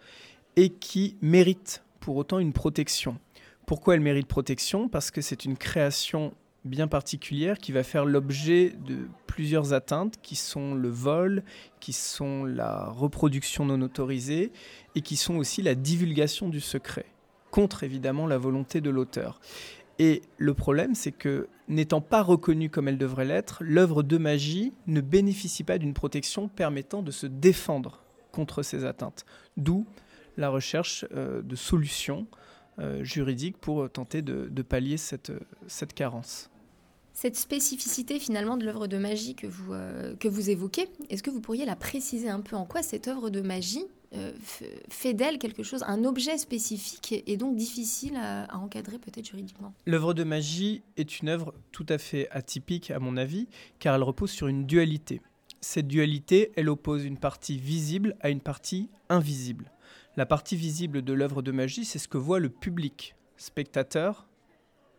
et 0.57 0.69
qui 0.69 1.17
mérite 1.23 1.83
pour 1.99 2.17
autant 2.17 2.39
une 2.39 2.53
protection. 2.53 3.19
Pourquoi 3.65 3.95
elle 3.95 4.03
mérite 4.03 4.27
protection? 4.27 4.91
Parce 4.91 5.11
que 5.11 5.23
c'est 5.23 5.47
une 5.47 5.57
création 5.57 6.35
bien 6.67 6.89
particulière 6.89 7.57
qui 7.57 7.73
va 7.73 7.85
faire 7.85 8.05
l'objet 8.05 8.75
de 8.87 9.09
plusieurs 9.27 9.73
atteintes 9.73 10.17
qui 10.21 10.37
sont 10.37 10.75
le 10.75 10.91
vol, 10.91 11.43
qui 11.81 11.95
sont 11.95 12.45
la 12.45 12.85
reproduction 12.85 13.65
non 13.65 13.81
autorisée 13.81 14.53
et 14.95 15.01
qui 15.01 15.17
sont 15.17 15.37
aussi 15.37 15.63
la 15.63 15.75
divulgation 15.75 16.51
du 16.51 16.61
secret, 16.61 17.07
contre 17.51 17.83
évidemment 17.83 18.27
la 18.27 18.37
volonté 18.37 18.83
de 18.83 18.91
l'auteur. 18.91 19.41
Et 19.99 20.23
le 20.37 20.55
problème, 20.55 20.95
c'est 20.95 21.13
que 21.13 21.49
n'étant 21.69 22.01
pas 22.01 22.23
reconnue 22.23 22.71
comme 22.71 22.89
elle 22.89 22.99
devrait 22.99 23.25
l'être, 23.25 23.63
l'œuvre 23.63 24.03
de 24.03 24.19
magie 24.19 24.73
ne 24.87 25.01
bénéficie 25.01 25.65
pas 25.65 25.79
d'une 25.79 25.95
protection 25.95 26.49
permettant 26.49 27.03
de 27.03 27.11
se 27.11 27.27
défendre 27.27 28.03
contre 28.33 28.63
ces 28.63 28.85
atteintes. 28.85 29.25
D'où 29.57 29.87
la 30.37 30.51
recherche 30.51 31.07
euh, 31.13 31.41
de 31.41 31.57
solutions 31.57 32.27
euh, 32.79 33.03
juridiques 33.03 33.57
pour 33.57 33.89
tenter 33.91 34.21
de, 34.21 34.63
pallier 34.63 34.99
cette 34.99 35.33
carence. 35.95 36.51
Cette 37.17 37.37
spécificité 37.37 38.19
finalement 38.19 38.59
de 38.59 38.67
l'œuvre 38.67 38.89
de 38.89 38.99
magie 38.99 39.35
que 39.35 39.47
vous, 39.47 39.73
euh, 39.73 40.15
que 40.17 40.29
vous 40.29 40.51
évoquez, 40.51 40.87
est-ce 41.09 41.23
que 41.23 41.31
vous 41.31 41.41
pourriez 41.41 41.65
la 41.65 41.75
préciser 41.75 42.29
un 42.29 42.43
peu 42.43 42.57
en 42.57 42.67
quoi 42.67 42.83
cette 42.83 43.09
œuvre 43.09 43.31
de 43.31 43.41
magie 43.41 43.87
euh, 44.15 44.33
fait 44.91 45.15
d'elle 45.15 45.39
quelque 45.39 45.63
chose, 45.63 45.83
un 45.87 46.05
objet 46.05 46.37
spécifique 46.37 47.25
et 47.27 47.39
donc 47.39 47.57
difficile 47.57 48.19
à, 48.19 48.55
encadrer 48.59 48.99
peut-être 48.99 49.27
juridiquement? 49.27 49.73
L'œuvre 49.87 50.13
de 50.13 50.25
magie 50.25 50.83
est 50.99 51.21
une 51.21 51.31
œuvre 51.31 51.55
tout 51.73 51.87
à 51.89 51.97
fait 51.97 52.29
atypique 52.33 52.91
à 52.91 52.99
mon 52.99 53.17
avis, 53.17 53.49
car 53.79 53.95
elle 53.95 54.03
repose 54.03 54.31
sur 54.31 54.49
une 54.49 54.67
dualité. 54.67 55.23
Cette 55.63 55.89
dualité, 55.89 56.53
elle 56.55 56.69
oppose 56.69 57.07
une 57.07 57.17
partie 57.17 57.57
visible 57.57 58.15
à 58.21 58.29
une 58.29 58.43
partie 58.43 58.91
invisible. 59.09 59.73
La 60.19 60.27
partie 60.27 60.55
visible 60.55 61.01
de 61.01 61.15
l'œuvre 61.15 61.41
de 61.41 61.51
magie, 61.51 61.87
c'est 61.87 61.99
ce 61.99 62.09
que 62.09 62.19
voit 62.19 62.41
le 62.41 62.51
public, 62.51 63.15
spectateur, 63.39 64.27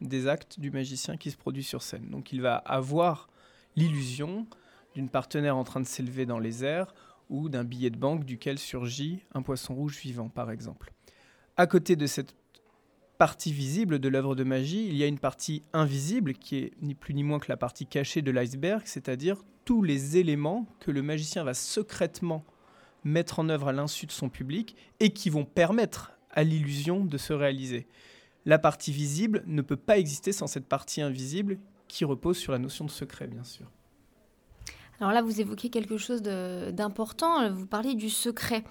des 0.02 0.28
actes 0.28 0.60
du 0.60 0.72
magicien 0.72 1.18
qui 1.18 1.32
se 1.32 1.38
produit 1.38 1.64
sur 1.64 1.82
scène. 1.82 2.10
Donc 2.10 2.32
il 2.32 2.42
va 2.42 2.56
avoir 2.56 3.30
l'illusion 3.76 4.48
d'une 4.96 5.10
partenaire 5.10 5.58
en 5.58 5.64
train 5.64 5.80
de 5.80 5.86
s'élever 5.86 6.26
dans 6.26 6.40
les 6.40 6.64
airs 6.64 6.94
ou 7.30 7.50
d'un 7.50 7.64
billet 7.64 7.90
de 7.90 7.98
banque 7.98 8.26
duquel 8.26 8.58
surgit 8.58 9.24
un 9.34 9.42
poisson 9.42 9.76
rouge 9.76 9.98
vivant, 9.98 10.30
par 10.30 10.50
exemple. 10.52 10.92
À 11.58 11.68
côté 11.68 11.96
de 11.96 12.08
cette 12.08 12.36
partie 13.18 13.52
visible 13.52 14.00
de 14.00 14.10
l'œuvre 14.10 14.36
de 14.36 14.44
magie, 14.44 14.88
il 14.88 14.96
y 14.96 15.04
a 15.04 15.08
une 15.08 15.20
partie 15.20 15.64
invisible 15.74 16.34
qui 16.34 16.58
est 16.58 16.72
ni 16.82 16.94
plus 16.94 17.14
ni 17.14 17.24
moins 17.24 17.40
que 17.40 17.50
la 17.50 17.58
partie 17.58 17.86
cachée 17.86 18.22
de 18.22 18.32
l'iceberg, 18.32 18.84
c'est-à-dire 18.86 19.44
tous 19.66 19.82
les 19.82 20.18
éléments 20.18 20.68
que 20.80 20.92
le 20.92 21.02
magicien 21.02 21.44
va 21.44 21.54
secrètement 21.54 22.46
mettre 23.04 23.40
en 23.40 23.50
œuvre 23.50 23.70
à 23.70 23.74
l'insu 23.74 24.06
de 24.06 24.12
son 24.12 24.30
public 24.30 24.76
et 25.00 25.10
qui 25.12 25.30
vont 25.30 25.46
permettre 25.46 26.14
à 26.32 26.44
l'illusion 26.44 27.04
de 27.04 27.18
se 27.18 27.34
réaliser. 27.34 27.88
La 28.48 28.58
partie 28.58 28.94
visible 28.94 29.44
ne 29.46 29.62
peut 29.62 29.76
pas 29.76 29.98
exister 29.98 30.32
sans 30.32 30.48
cette 30.48 30.68
partie 30.68 31.02
invisible 31.02 31.60
qui 31.90 32.06
repose 32.06 32.38
sur 32.38 32.54
la 32.54 32.60
notion 32.60 32.86
de 32.86 32.90
secret, 32.90 33.28
bien 33.28 33.44
sûr. 33.44 33.70
Alors 35.02 35.12
là, 35.12 35.22
vous 35.22 35.42
évoquez 35.42 35.70
quelque 35.70 35.98
chose 35.98 36.22
d'important, 36.22 37.52
vous 37.52 37.68
parlez 37.68 37.94
du 37.94 38.10
secret. 38.10 38.64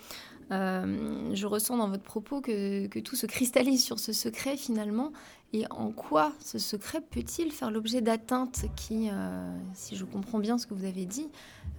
Euh, 0.50 1.34
je 1.34 1.46
ressens 1.46 1.76
dans 1.76 1.90
votre 1.90 2.04
propos 2.04 2.40
que, 2.40 2.86
tout 3.00 3.16
se 3.16 3.26
cristallise 3.26 3.84
sur 3.84 3.98
ce 3.98 4.14
secret 4.14 4.56
finalement. 4.56 5.12
Et 5.52 5.66
en 5.70 5.90
quoi 5.90 6.32
ce 6.40 6.58
secret 6.58 7.02
peut-il 7.02 7.52
faire 7.52 7.70
l'objet 7.70 8.00
d'atteintes 8.00 8.64
qui, 8.76 9.10
euh, 9.12 9.58
si 9.74 9.94
je 9.94 10.06
comprends 10.06 10.38
bien 10.38 10.56
ce 10.56 10.66
que 10.66 10.72
vous 10.72 10.86
avez 10.86 11.04
dit, 11.04 11.28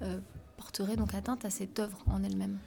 euh, 0.03 0.19
porterait 0.55 0.97
donc 0.97 1.15
atteinte 1.15 1.45
à 1.45 1.49
cette 1.49 1.79
œuvre 1.79 1.97
en 2.05 2.23
elle-même? 2.23 2.59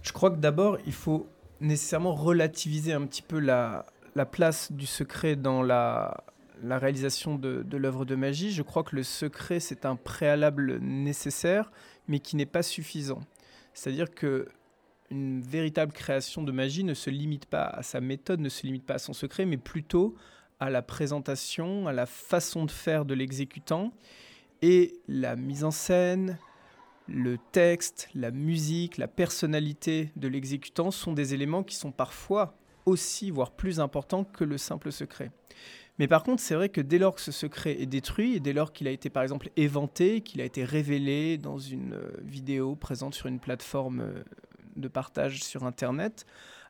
Je 0.00 0.12
crois 0.12 0.30
que 0.30 0.38
d'abord, 0.38 0.78
il 0.86 0.94
faut 0.94 1.26
nécessairement 1.60 2.14
relativiser 2.14 2.92
un 2.92 3.06
petit 3.06 3.22
peu 3.22 3.38
la, 3.38 3.86
place 4.24 4.72
du 4.72 4.86
secret 4.86 5.36
dans 5.36 5.62
la, 5.62 6.24
réalisation 6.62 7.36
de, 7.36 7.62
de 7.62 7.76
l'œuvre 7.76 8.04
de 8.04 8.14
magie. 8.14 8.52
Je 8.52 8.62
crois 8.62 8.84
que 8.84 8.96
le 8.96 9.02
secret, 9.02 9.60
c'est 9.60 9.84
un 9.84 9.96
préalable 9.96 10.78
nécessaire, 10.78 11.72
mais 12.08 12.20
qui 12.20 12.36
n'est 12.36 12.46
pas 12.46 12.62
suffisant. 12.62 13.20
C'est-à-dire 13.72 14.10
que 14.10 14.48
une 15.10 15.42
véritable 15.42 15.92
création 15.92 16.42
de 16.42 16.52
magie 16.52 16.84
ne 16.84 16.94
se 16.94 17.10
limite 17.10 17.46
pas 17.46 17.64
à 17.64 17.82
sa 17.82 18.00
méthode, 18.00 18.40
ne 18.40 18.48
se 18.48 18.66
limite 18.66 18.86
pas 18.86 18.94
à 18.94 18.98
son 18.98 19.12
secret, 19.12 19.44
mais 19.44 19.58
plutôt 19.58 20.14
à 20.60 20.70
la 20.70 20.82
présentation, 20.82 21.86
à 21.86 21.92
la 21.92 22.06
façon 22.06 22.64
de 22.64 22.70
faire 22.70 23.04
de 23.04 23.14
l'exécutant 23.14 23.92
et 24.62 24.94
la 25.08 25.36
mise 25.36 25.64
en 25.64 25.70
scène, 25.70 26.38
le 27.06 27.36
texte, 27.52 28.08
la 28.14 28.30
musique, 28.30 28.96
la 28.96 29.08
personnalité 29.08 30.10
de 30.16 30.26
l'exécutant 30.26 30.90
sont 30.90 31.12
des 31.12 31.34
éléments 31.34 31.62
qui 31.62 31.76
sont 31.76 31.92
parfois 31.92 32.56
aussi, 32.86 33.30
voire 33.30 33.52
plus 33.52 33.80
importants 33.80 34.24
que 34.24 34.44
le 34.44 34.58
simple 34.58 34.92
secret. 34.92 35.30
Mais 35.98 36.08
par 36.08 36.24
contre, 36.24 36.42
c'est 36.42 36.54
vrai 36.54 36.68
que 36.68 36.80
dès 36.80 36.98
lors 36.98 37.14
que 37.14 37.20
ce 37.20 37.30
secret 37.32 37.80
est 37.80 37.86
détruit, 37.86 38.34
et 38.34 38.40
dès 38.40 38.52
lors 38.52 38.72
qu'il 38.72 38.88
a 38.88 38.90
été 38.90 39.10
par 39.10 39.22
exemple 39.22 39.50
éventé, 39.56 40.22
qu'il 40.22 40.40
a 40.40 40.44
été 40.44 40.64
révélé 40.64 41.38
dans 41.38 41.58
une 41.58 41.94
euh, 41.94 42.10
vidéo 42.22 42.74
présente 42.74 43.14
sur 43.14 43.26
une 43.26 43.38
plateforme 43.38 44.00
euh, 44.00 44.24
de 44.76 44.88
partage 44.88 45.44
sur 45.44 45.64
Internet, 45.64 46.26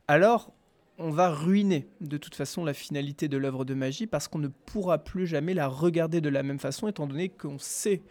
alors 0.08 0.52
on 0.98 1.10
va 1.10 1.30
ruiner 1.30 1.88
de 2.00 2.16
toute 2.18 2.34
façon 2.34 2.64
la 2.64 2.74
finalité 2.74 3.26
de 3.26 3.36
l'œuvre 3.36 3.64
de 3.64 3.74
magie 3.74 4.06
parce 4.06 4.28
qu'on 4.28 4.38
ne 4.38 4.48
pourra 4.48 4.98
plus 4.98 5.26
jamais 5.26 5.54
la 5.54 5.66
regarder 5.66 6.20
de 6.20 6.28
la 6.28 6.42
même 6.42 6.60
façon 6.60 6.86
étant 6.86 7.06
donné 7.06 7.30
qu'on 7.30 7.58
sait 7.58 8.02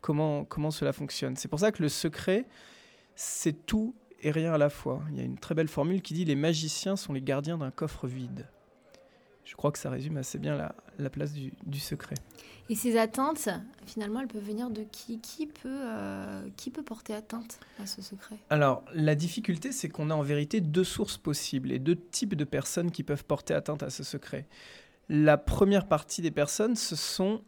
comment, 0.00 0.44
comment 0.44 0.70
cela 0.70 0.92
fonctionne. 0.92 1.36
C'est 1.36 1.48
pour 1.48 1.60
ça 1.60 1.72
que 1.72 1.82
le 1.82 1.88
secret, 1.88 2.46
c'est 3.16 3.66
tout 3.66 3.94
et 4.20 4.30
rien 4.30 4.52
à 4.52 4.58
la 4.58 4.70
fois. 4.70 5.02
Il 5.10 5.16
y 5.16 5.20
a 5.20 5.24
une 5.24 5.38
très 5.38 5.54
belle 5.54 5.68
formule 5.68 6.02
qui 6.02 6.14
dit 6.14 6.24
les 6.24 6.34
magiciens 6.34 6.96
sont 6.96 7.12
les 7.12 7.22
gardiens 7.22 7.58
d'un 7.58 7.70
coffre 7.70 8.06
vide. 8.06 8.46
Je 9.44 9.56
crois 9.56 9.72
que 9.72 9.78
ça 9.78 9.88
résume 9.88 10.18
assez 10.18 10.38
bien 10.38 10.58
la, 10.98 11.10
place 11.10 11.32
du, 11.32 11.80
secret. 11.80 12.16
Et 12.68 12.74
ces 12.74 12.98
atteintes, 12.98 13.48
finalement, 13.86 14.20
elles 14.20 14.28
peuvent 14.28 14.44
venir 14.44 14.68
de 14.68 14.82
qui? 14.92 15.20
Qui 15.20 15.46
peut, 15.46 15.70
euh, 15.70 16.46
qui 16.58 16.70
peut 16.70 16.82
porter 16.82 17.14
atteinte 17.14 17.58
à 17.82 17.86
ce 17.86 18.02
secret? 18.02 18.36
Alors, 18.50 18.84
la 18.92 19.14
difficulté, 19.14 19.72
c'est 19.72 19.88
qu'on 19.88 20.10
a 20.10 20.14
en 20.14 20.20
vérité 20.20 20.60
deux 20.60 20.84
sources 20.84 21.16
possibles 21.16 21.72
et 21.72 21.78
deux 21.78 21.96
types 21.96 22.34
de 22.34 22.44
personnes 22.44 22.90
qui 22.90 23.02
peuvent 23.02 23.24
porter 23.24 23.54
atteinte 23.54 23.82
à 23.82 23.88
ce 23.88 24.04
secret. 24.04 24.46
La 25.08 25.38
première 25.38 25.88
partie 25.88 26.20
des 26.20 26.30
personnes, 26.30 26.76
ce 26.76 26.94
sont 26.94 27.42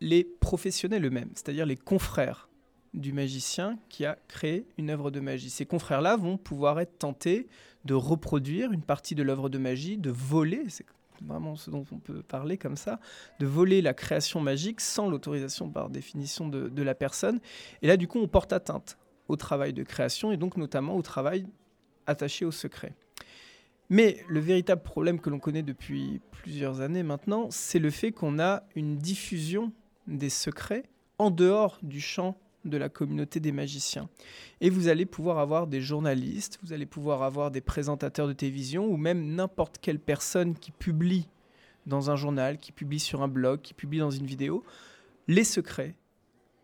les 0.00 0.24
professionnels 0.24 1.04
eux-mêmes, 1.04 1.30
c'est-à-dire 1.34 1.64
les 1.64 1.76
confrères 1.76 2.47
du 2.94 3.12
magicien 3.12 3.78
qui 3.88 4.04
a 4.04 4.18
créé 4.28 4.66
une 4.78 4.90
œuvre 4.90 5.10
de 5.10 5.20
magie. 5.20 5.50
Ces 5.50 5.66
confrères-là 5.66 6.16
vont 6.16 6.36
pouvoir 6.36 6.80
être 6.80 6.98
tentés 6.98 7.48
de 7.84 7.94
reproduire 7.94 8.72
une 8.72 8.82
partie 8.82 9.14
de 9.14 9.22
l'œuvre 9.22 9.48
de 9.48 9.58
magie, 9.58 9.96
de 9.96 10.10
voler, 10.10 10.64
c'est 10.68 10.86
vraiment 11.22 11.56
ce 11.56 11.70
dont 11.70 11.84
on 11.92 11.98
peut 11.98 12.22
parler 12.22 12.58
comme 12.58 12.76
ça, 12.76 13.00
de 13.40 13.46
voler 13.46 13.82
la 13.82 13.94
création 13.94 14.40
magique 14.40 14.80
sans 14.80 15.08
l'autorisation 15.08 15.70
par 15.70 15.90
définition 15.90 16.48
de, 16.48 16.82
la 16.82 16.94
personne. 16.94 17.40
Et 17.82 17.86
là, 17.86 17.96
du 17.96 18.08
coup, 18.08 18.18
on 18.18 18.28
porte 18.28 18.52
atteinte 18.52 18.98
au 19.28 19.36
travail 19.36 19.72
de 19.72 19.82
création 19.82 20.32
et 20.32 20.36
donc 20.36 20.56
notamment 20.56 20.96
au 20.96 21.02
travail 21.02 21.46
attaché 22.06 22.44
au 22.44 22.50
secret. 22.50 22.94
Mais 23.90 24.22
le 24.28 24.40
véritable 24.40 24.82
problème 24.82 25.20
que 25.20 25.30
l'on 25.30 25.38
connaît 25.38 25.62
depuis 25.62 26.20
plusieurs 26.30 26.80
années 26.80 27.02
maintenant, 27.02 27.48
c'est 27.50 27.78
le 27.78 27.90
fait 27.90 28.12
qu'on 28.12 28.38
a 28.38 28.62
une 28.74 28.96
diffusion 28.96 29.72
des 30.06 30.30
secrets 30.30 30.84
en 31.18 31.30
dehors 31.30 31.78
du 31.82 32.00
champ 32.00 32.38
de 32.68 32.76
la 32.76 32.88
communauté 32.88 33.40
des 33.40 33.52
magiciens. 33.52 34.08
Et 34.60 34.70
vous 34.70 34.88
allez 34.88 35.06
pouvoir 35.06 35.38
avoir 35.38 35.66
des 35.66 35.80
journalistes, 35.80 36.58
vous 36.62 36.72
allez 36.72 36.86
pouvoir 36.86 37.22
avoir 37.22 37.50
des 37.50 37.60
présentateurs 37.60 38.28
de 38.28 38.32
télévision 38.32 38.86
ou 38.86 38.96
même 38.96 39.34
n'importe 39.34 39.78
quelle 39.78 39.98
personne 39.98 40.54
qui 40.54 40.70
publie 40.70 41.28
dans 41.86 42.10
un 42.10 42.16
journal, 42.16 42.58
qui 42.58 42.72
publie 42.72 43.00
sur 43.00 43.22
un 43.22 43.28
blog, 43.28 43.60
qui 43.62 43.74
publie 43.74 43.98
dans 43.98 44.10
une 44.10 44.26
vidéo, 44.26 44.62
les 45.26 45.44
secrets, 45.44 45.94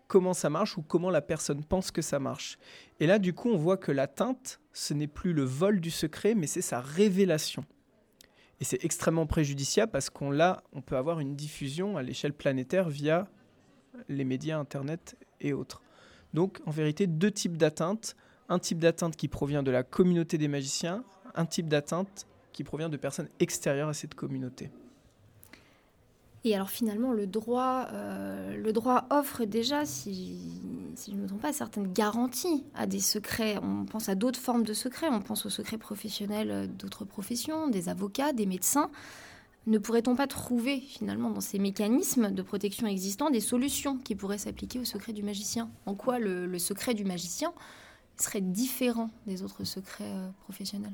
comment 0.06 0.34
ça 0.34 0.50
marche 0.50 0.76
ou 0.76 0.82
comment 0.82 1.10
la 1.10 1.22
personne 1.22 1.64
pense 1.64 1.90
que 1.90 2.02
ça 2.02 2.18
marche. 2.18 2.58
Et 3.00 3.06
là, 3.06 3.18
du 3.18 3.32
coup, 3.32 3.50
on 3.50 3.56
voit 3.56 3.76
que 3.76 3.92
l'atteinte, 3.92 4.60
ce 4.72 4.94
n'est 4.94 5.06
plus 5.06 5.32
le 5.32 5.44
vol 5.44 5.80
du 5.80 5.90
secret, 5.90 6.34
mais 6.34 6.46
c'est 6.46 6.62
sa 6.62 6.80
révélation. 6.80 7.64
Et 8.60 8.64
c'est 8.64 8.84
extrêmement 8.84 9.26
préjudiciable 9.26 9.90
parce 9.90 10.10
qu'on 10.10 10.38
on 10.72 10.80
peut 10.80 10.96
avoir 10.96 11.20
une 11.20 11.34
diffusion 11.34 11.96
à 11.96 12.02
l'échelle 12.02 12.32
planétaire 12.32 12.88
via 12.88 13.28
les 14.08 14.24
médias, 14.24 14.58
Internet 14.58 15.16
et 15.40 15.52
autres. 15.52 15.82
Donc, 16.35 16.61
en 16.66 16.70
vérité, 16.70 17.07
deux 17.07 17.31
types 17.31 17.57
d'atteintes. 17.57 18.16
Un 18.51 18.59
type 18.59 18.79
d'atteinte 18.79 19.16
qui 19.16 19.29
provient 19.29 19.62
de 19.62 19.70
la 19.70 19.83
communauté 19.83 20.37
des 20.37 20.49
magiciens, 20.49 21.03
un 21.35 21.47
type 21.47 21.66
d'atteinte 21.66 22.27
qui 22.53 22.62
provient 22.62 22.90
de 22.90 22.99
personnes 22.99 23.29
extérieures 23.40 23.88
à 23.88 23.94
cette 23.94 24.14
communauté. 24.14 24.70
Et 26.44 26.55
alors 26.55 26.68
finalement, 26.68 27.12
le 27.12 27.27
droit, 27.27 27.88
euh, 27.92 28.55
le 28.55 28.73
droit 28.75 29.07
offre 29.09 29.47
déjà, 29.47 29.87
si, 29.87 30.37
si 30.94 31.12
je 31.12 31.16
ne 31.16 31.23
me 31.23 31.27
trompe 31.27 31.40
pas, 31.40 31.55
certaines 31.55 31.90
garanties 31.90 32.64
à 32.75 32.87
des 32.87 33.01
secrets. 33.01 33.57
On 33.62 33.87
pense 33.87 34.11
à 34.11 34.14
d'autres 34.14 34.38
formes 34.38 34.64
de 34.64 34.75
secrets, 34.75 35.09
on 35.11 35.23
pense 35.23 35.47
aux 35.47 35.51
secrets 35.51 35.79
professionnels 35.79 36.68
d'autres 36.77 37.07
professions, 37.07 37.68
des 37.68 37.88
avocats, 37.88 38.35
des 38.35 38.44
médecins. 38.44 38.90
Ne 39.66 39.79
pourrait-on 39.79 40.14
pas 40.14 40.27
trouver 40.27 40.81
finalement 40.81 41.31
dans 41.31 41.40
ces 41.40 41.59
mécanismes 41.59 42.33
de 42.33 42.42
protection 42.42 42.87
existants 42.87 43.31
des 43.31 43.40
solutions 43.40 43.96
qui 43.96 44.14
pourraient 44.14 44.38
s'appliquer 44.38 44.79
au 44.79 44.85
secret 44.85 45.14
du 45.14 45.22
magicien? 45.22 45.70
En 45.87 45.94
quoi 45.94 46.18
le, 46.18 46.59
secret 46.59 46.92
du 46.92 47.05
magicien 47.05 47.53
serait 48.18 48.42
différent 48.42 49.11
des 49.27 49.42
autres 49.42 49.64
secrets 49.64 50.05
euh, 50.05 50.29
professionnels? 50.42 50.92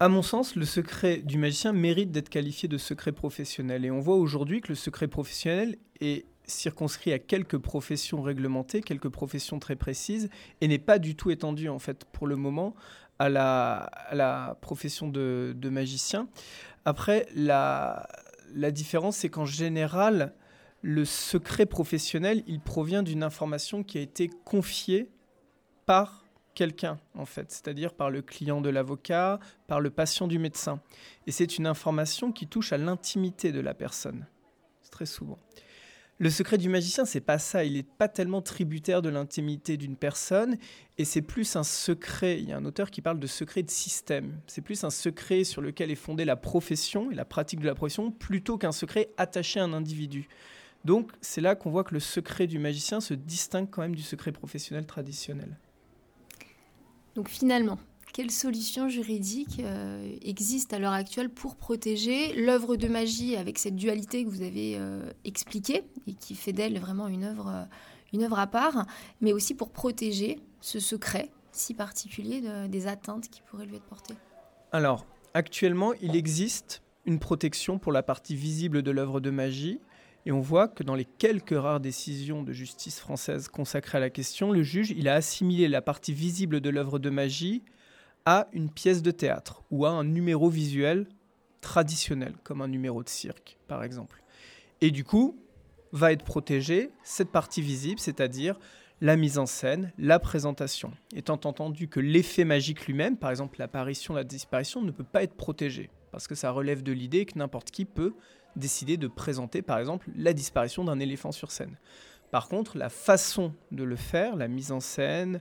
À 0.00 0.08
mon 0.08 0.22
sens, 0.22 0.56
le 0.56 0.64
secret 0.64 1.18
du 1.18 1.38
magicien 1.38 1.72
mérite 1.72 2.10
d'être 2.10 2.28
qualifié 2.28 2.68
de 2.68 2.78
secret 2.78 3.12
professionnel. 3.12 3.84
Et 3.84 3.90
on 3.90 4.00
voit 4.00 4.16
aujourd'hui 4.16 4.60
que 4.60 4.68
le 4.68 4.74
secret 4.74 5.08
professionnel 5.08 5.76
est 6.00 6.24
circonscrit 6.44 7.12
à 7.12 7.18
quelques 7.18 7.58
professions 7.58 8.22
réglementées, 8.22 8.80
quelques 8.80 9.08
professions 9.08 9.58
très 9.58 9.76
précises, 9.76 10.28
et 10.60 10.68
n'est 10.68 10.78
pas 10.78 10.98
du 10.98 11.14
tout 11.14 11.30
étendu 11.30 11.68
en 11.68 11.78
fait 11.78 12.04
pour 12.04 12.26
le 12.26 12.36
moment 12.36 12.74
à 13.18 13.28
la, 13.28 14.58
profession 14.60 15.08
de, 15.08 15.68
magicien. 15.70 16.28
Après, 16.84 17.26
la, 17.34 18.08
la 18.54 18.70
différence, 18.70 19.18
c'est 19.18 19.28
qu'en 19.28 19.46
général, 19.46 20.34
le 20.82 21.04
secret 21.04 21.66
professionnel, 21.66 22.42
il 22.46 22.60
provient 22.60 23.02
d'une 23.02 23.22
information 23.22 23.82
qui 23.82 23.98
a 23.98 24.00
été 24.00 24.30
confiée 24.44 25.10
par 25.86 26.24
quelqu'un, 26.54 26.98
en 27.14 27.24
fait, 27.24 27.52
c'est-à-dire 27.52 27.94
par 27.94 28.10
le 28.10 28.20
client 28.20 28.60
de 28.60 28.68
l'avocat, 28.68 29.38
par 29.68 29.80
le 29.80 29.90
patient 29.90 30.26
du 30.26 30.40
médecin. 30.40 30.80
Et 31.28 31.30
c'est 31.30 31.56
une 31.56 31.68
information 31.68 32.32
qui 32.32 32.48
touche 32.48 32.72
à 32.72 32.78
l'intimité 32.78 33.52
de 33.52 33.60
la 33.60 33.74
personne, 33.74 34.26
très 34.90 35.06
souvent. 35.06 35.38
Le 36.20 36.30
secret 36.30 36.58
du 36.58 36.68
magicien, 36.68 37.04
c'est 37.04 37.20
pas 37.20 37.38
ça. 37.38 37.64
Il 37.64 37.74
n'est 37.74 37.84
pas 37.84 38.08
tellement 38.08 38.42
tributaire 38.42 39.02
de 39.02 39.08
l'intimité 39.08 39.76
d'une 39.76 39.96
personne, 39.96 40.56
et 40.98 41.04
c'est 41.04 41.22
plus 41.22 41.54
un 41.54 41.62
secret. 41.62 42.40
Il 42.40 42.48
y 42.48 42.52
a 42.52 42.56
un 42.56 42.64
auteur 42.64 42.90
qui 42.90 43.02
parle 43.02 43.20
de 43.20 43.26
secret 43.28 43.62
de 43.62 43.70
système. 43.70 44.40
C'est 44.48 44.62
plus 44.62 44.82
un 44.82 44.90
secret 44.90 45.44
sur 45.44 45.62
lequel 45.62 45.92
est 45.92 45.94
fondée 45.94 46.24
la 46.24 46.34
profession 46.34 47.12
et 47.12 47.14
la 47.14 47.24
pratique 47.24 47.60
de 47.60 47.66
la 47.66 47.76
profession, 47.76 48.10
plutôt 48.10 48.58
qu'un 48.58 48.72
secret 48.72 49.10
attaché 49.16 49.60
à 49.60 49.64
un 49.64 49.72
individu. 49.72 50.28
Donc, 50.84 51.12
c'est 51.20 51.40
là 51.40 51.54
qu'on 51.54 51.70
voit 51.70 51.84
que 51.84 51.94
le 51.94 52.00
secret 52.00 52.48
du 52.48 52.58
magicien 52.58 53.00
se 53.00 53.14
distingue 53.14 53.68
quand 53.70 53.82
même 53.82 53.94
du 53.94 54.02
secret 54.02 54.32
professionnel 54.32 54.86
traditionnel. 54.86 55.56
Donc 57.14 57.28
finalement, 57.28 57.80
quelles 58.18 58.32
solutions 58.32 58.88
juridiques 58.88 59.60
euh, 59.60 60.16
existent 60.22 60.74
à 60.74 60.80
l'heure 60.80 60.92
actuelle 60.92 61.30
pour 61.30 61.54
protéger 61.54 62.32
l'œuvre 62.34 62.74
de 62.74 62.88
magie 62.88 63.36
avec 63.36 63.60
cette 63.60 63.76
dualité 63.76 64.24
que 64.24 64.28
vous 64.28 64.42
avez 64.42 64.74
euh, 64.76 65.08
expliquée 65.24 65.84
et 66.08 66.14
qui 66.14 66.34
fait 66.34 66.52
d'elle 66.52 66.80
vraiment 66.80 67.06
une 67.06 67.22
œuvre, 67.22 67.46
euh, 67.46 67.62
une 68.12 68.24
œuvre 68.24 68.40
à 68.40 68.48
part, 68.48 68.86
mais 69.20 69.32
aussi 69.32 69.54
pour 69.54 69.70
protéger 69.70 70.40
ce 70.60 70.80
secret 70.80 71.30
si 71.52 71.74
particulier 71.74 72.42
des 72.68 72.88
atteintes 72.88 73.28
qui 73.28 73.40
pourraient 73.42 73.66
lui 73.66 73.76
être 73.76 73.86
portées? 73.86 74.14
Alors, 74.72 75.06
actuellement, 75.34 75.92
il 76.02 76.16
existe 76.16 76.82
une 77.04 77.20
protection 77.20 77.78
pour 77.78 77.92
la 77.92 78.02
partie 78.02 78.34
visible 78.34 78.82
de 78.82 78.90
l'œuvre 78.90 79.20
de 79.20 79.30
magie. 79.30 79.78
Et 80.26 80.32
on 80.32 80.40
voit 80.40 80.66
que 80.66 80.82
dans 80.82 80.96
les 80.96 81.04
quelques 81.04 81.56
rares 81.56 81.78
décisions 81.78 82.42
de 82.42 82.52
justice 82.52 82.98
française 82.98 83.46
consacrées 83.46 83.98
à 83.98 84.00
la 84.00 84.10
question, 84.10 84.50
le 84.50 84.64
juge 84.64 84.90
il 84.90 85.06
a 85.06 85.14
assimilé 85.14 85.68
la 85.68 85.82
partie 85.82 86.12
visible 86.12 86.60
de 86.60 86.68
l'œuvre 86.68 86.98
de 86.98 87.10
magie 87.10 87.62
à 88.28 88.46
une 88.52 88.68
pièce 88.68 89.00
de 89.00 89.10
théâtre 89.10 89.62
ou 89.70 89.86
à 89.86 89.90
un 89.90 90.04
numéro 90.04 90.50
visuel 90.50 91.06
traditionnel, 91.62 92.34
comme 92.44 92.60
un 92.60 92.68
numéro 92.68 93.02
de 93.02 93.08
cirque, 93.08 93.56
par 93.68 93.82
exemple. 93.82 94.22
Et 94.82 94.90
du 94.90 95.02
coup, 95.02 95.42
va 95.92 96.12
être 96.12 96.26
protégée 96.26 96.90
cette 97.02 97.30
partie 97.30 97.62
visible, 97.62 97.98
c'est-à-dire 97.98 98.58
la 99.00 99.16
mise 99.16 99.38
en 99.38 99.46
scène, 99.46 99.92
la 99.96 100.18
présentation, 100.18 100.92
étant 101.16 101.40
entendu 101.42 101.88
que 101.88 102.00
l'effet 102.00 102.44
magique 102.44 102.86
lui-même, 102.86 103.16
par 103.16 103.30
exemple 103.30 103.58
l'apparition, 103.58 104.12
la 104.12 104.24
disparition, 104.24 104.82
ne 104.82 104.90
peut 104.90 105.04
pas 105.04 105.22
être 105.22 105.36
protégé, 105.36 105.88
parce 106.12 106.28
que 106.28 106.34
ça 106.34 106.50
relève 106.50 106.82
de 106.82 106.92
l'idée 106.92 107.24
que 107.24 107.38
n'importe 107.38 107.70
qui 107.70 107.86
peut 107.86 108.12
décider 108.56 108.98
de 108.98 109.08
présenter, 109.08 109.62
par 109.62 109.78
exemple, 109.78 110.10
la 110.14 110.34
disparition 110.34 110.84
d'un 110.84 111.00
éléphant 111.00 111.32
sur 111.32 111.50
scène. 111.50 111.78
Par 112.30 112.48
contre, 112.48 112.76
la 112.76 112.90
façon 112.90 113.54
de 113.70 113.84
le 113.84 113.96
faire, 113.96 114.36
la 114.36 114.48
mise 114.48 114.70
en 114.70 114.80
scène, 114.80 115.40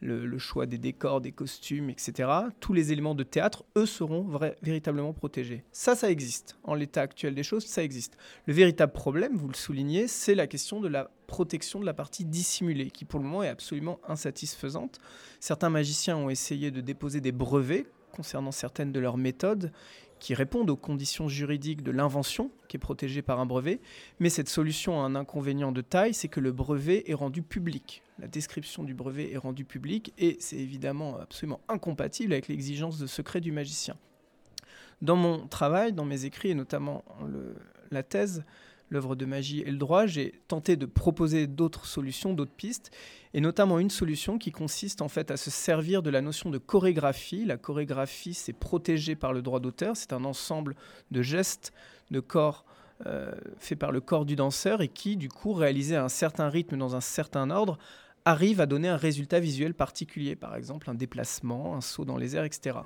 le, 0.00 0.38
choix 0.38 0.66
des 0.66 0.78
décors, 0.78 1.20
des 1.20 1.32
costumes, 1.32 1.90
etc., 1.90 2.28
tous 2.60 2.72
les 2.72 2.92
éléments 2.92 3.14
de 3.14 3.22
théâtre, 3.22 3.64
eux, 3.76 3.86
seront 3.86 4.26
véritablement 4.62 5.12
protégés. 5.12 5.64
Ça, 5.72 5.94
ça 5.94 6.10
existe. 6.10 6.56
En 6.64 6.74
l'état 6.74 7.02
actuel 7.02 7.34
des 7.34 7.42
choses, 7.42 7.66
ça 7.66 7.82
existe. 7.82 8.16
Le 8.46 8.54
véritable 8.54 8.92
problème, 8.92 9.36
vous 9.36 9.48
le 9.48 9.54
soulignez, 9.54 10.08
c'est 10.08 10.34
la 10.34 10.46
question 10.46 10.80
de 10.80 10.88
la 10.88 11.10
protection 11.26 11.80
de 11.80 11.86
la 11.86 11.94
partie 11.94 12.24
dissimulée, 12.24 12.90
qui 12.90 13.04
pour 13.04 13.20
le 13.20 13.26
moment 13.26 13.42
est 13.42 13.48
absolument 13.48 14.00
insatisfaisante. 14.08 14.98
Certains 15.38 15.70
magiciens 15.70 16.16
ont 16.16 16.30
essayé 16.30 16.70
de 16.70 16.80
déposer 16.80 17.20
des 17.20 17.32
brevets 17.32 17.86
concernant 18.10 18.52
certaines 18.52 18.92
de 18.92 19.00
leurs 19.00 19.16
méthodes 19.16 19.70
qui 20.20 20.34
répondent 20.34 20.70
aux 20.70 20.76
conditions 20.76 21.28
juridiques 21.28 21.82
de 21.82 21.90
l'invention, 21.90 22.50
qui 22.68 22.76
est 22.76 22.80
protégée 22.80 23.22
par 23.22 23.40
un 23.40 23.46
brevet, 23.46 23.80
mais 24.20 24.28
cette 24.28 24.48
solution 24.48 25.00
a 25.00 25.04
un 25.04 25.16
inconvénient 25.16 25.72
de 25.72 25.80
taille, 25.80 26.14
c'est 26.14 26.28
que 26.28 26.38
le 26.38 26.52
brevet 26.52 27.10
est 27.10 27.14
rendu 27.14 27.42
public. 27.42 28.02
La 28.20 28.28
description 28.28 28.84
du 28.84 28.94
brevet 28.94 29.32
est 29.32 29.38
rendue 29.38 29.64
publique 29.64 30.12
et 30.18 30.36
c'est 30.38 30.58
évidemment 30.58 31.18
absolument 31.18 31.60
incompatible 31.68 32.32
avec 32.32 32.48
l'exigence 32.48 32.98
de 32.98 33.06
secret 33.06 33.40
du 33.40 33.50
magicien. 33.50 33.96
Dans 35.00 35.16
mon 35.16 35.48
travail, 35.48 35.94
dans 35.94 36.04
mes 36.04 36.26
écrits 36.26 36.50
et 36.50 36.54
notamment 36.54 37.02
la 37.90 38.02
thèse, 38.02 38.44
l'œuvre 38.90 39.14
de 39.14 39.24
magie 39.24 39.60
et 39.60 39.70
le 39.70 39.78
droit, 39.78 40.06
j'ai 40.06 40.42
tenté 40.48 40.76
de 40.76 40.84
proposer 40.84 41.46
d'autres 41.46 41.86
solutions, 41.86 42.34
d'autres 42.34 42.52
pistes, 42.52 42.90
et 43.32 43.40
notamment 43.40 43.78
une 43.78 43.90
solution 43.90 44.36
qui 44.36 44.50
consiste 44.50 45.00
en 45.00 45.08
fait 45.08 45.30
à 45.30 45.36
se 45.36 45.50
servir 45.50 46.02
de 46.02 46.10
la 46.10 46.20
notion 46.20 46.50
de 46.50 46.58
chorégraphie. 46.58 47.44
La 47.44 47.56
chorégraphie, 47.56 48.34
c'est 48.34 48.52
protégé 48.52 49.14
par 49.14 49.32
le 49.32 49.42
droit 49.42 49.60
d'auteur, 49.60 49.96
c'est 49.96 50.12
un 50.12 50.24
ensemble 50.24 50.74
de 51.10 51.22
gestes, 51.22 51.72
de 52.10 52.20
corps 52.20 52.64
euh, 53.06 53.32
faits 53.58 53.78
par 53.78 53.92
le 53.92 54.00
corps 54.00 54.26
du 54.26 54.36
danseur 54.36 54.82
et 54.82 54.88
qui, 54.88 55.16
du 55.16 55.28
coup, 55.28 55.52
réalisé 55.52 55.96
à 55.96 56.04
un 56.04 56.08
certain 56.08 56.48
rythme 56.48 56.76
dans 56.76 56.96
un 56.96 57.00
certain 57.00 57.50
ordre, 57.50 57.78
arrive 58.24 58.60
à 58.60 58.66
donner 58.66 58.88
un 58.88 58.96
résultat 58.96 59.40
visuel 59.40 59.72
particulier, 59.72 60.36
par 60.36 60.56
exemple 60.56 60.90
un 60.90 60.94
déplacement, 60.94 61.76
un 61.76 61.80
saut 61.80 62.04
dans 62.04 62.18
les 62.18 62.36
airs, 62.36 62.44
etc 62.44 62.80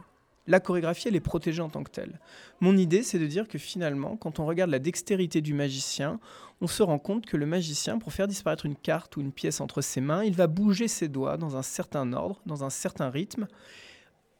la 0.46 0.60
chorégraphie, 0.60 1.08
elle 1.08 1.16
est 1.16 1.20
protégée 1.20 1.62
en 1.62 1.70
tant 1.70 1.82
que 1.82 1.90
telle. 1.90 2.20
Mon 2.60 2.76
idée, 2.76 3.02
c'est 3.02 3.18
de 3.18 3.26
dire 3.26 3.48
que 3.48 3.58
finalement, 3.58 4.16
quand 4.16 4.38
on 4.40 4.46
regarde 4.46 4.70
la 4.70 4.78
dextérité 4.78 5.40
du 5.40 5.54
magicien, 5.54 6.20
on 6.60 6.66
se 6.66 6.82
rend 6.82 6.98
compte 6.98 7.26
que 7.26 7.36
le 7.36 7.46
magicien, 7.46 7.98
pour 7.98 8.12
faire 8.12 8.28
disparaître 8.28 8.66
une 8.66 8.76
carte 8.76 9.16
ou 9.16 9.20
une 9.20 9.32
pièce 9.32 9.60
entre 9.60 9.80
ses 9.80 10.00
mains, 10.00 10.22
il 10.24 10.34
va 10.34 10.46
bouger 10.46 10.88
ses 10.88 11.08
doigts 11.08 11.36
dans 11.36 11.56
un 11.56 11.62
certain 11.62 12.12
ordre, 12.12 12.40
dans 12.46 12.62
un 12.64 12.70
certain 12.70 13.10
rythme, 13.10 13.46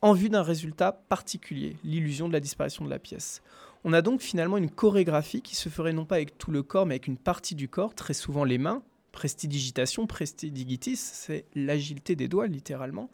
en 0.03 0.13
vue 0.13 0.29
d'un 0.29 0.43
résultat 0.43 0.93
particulier, 0.93 1.77
l'illusion 1.83 2.29
de 2.29 2.35
la 2.35 2.41
disparition 2.41 2.85
de 2.85 2.91
la 2.91 2.99
pièce. 2.99 3.43
On 3.85 3.95
a 3.95 4.03
donc 4.03 4.21
finalement 4.21 4.59
une 4.59 4.71
chorégraphie 4.71 5.41
qui 5.41 5.57
se 5.57 5.71
ferait 5.71 5.95
non 5.95 6.05
pas 6.05 6.17
avec 6.17 6.37
tout 6.37 6.51
le 6.51 6.63
corps, 6.63 6.85
mais 6.85 6.95
avec 6.95 7.07
une 7.07 7.17
partie 7.17 7.55
du 7.55 7.69
corps, 7.69 7.95
très 7.95 8.15
souvent 8.15 8.45
les 8.45 8.59
mains. 8.59 8.83
Prestidigitation, 9.13 10.07
prestidigitis, 10.07 10.97
c'est 10.97 11.47
l'agilité 11.55 12.17
des 12.17 12.29
doigts 12.29 12.47
littéralement. 12.47 13.09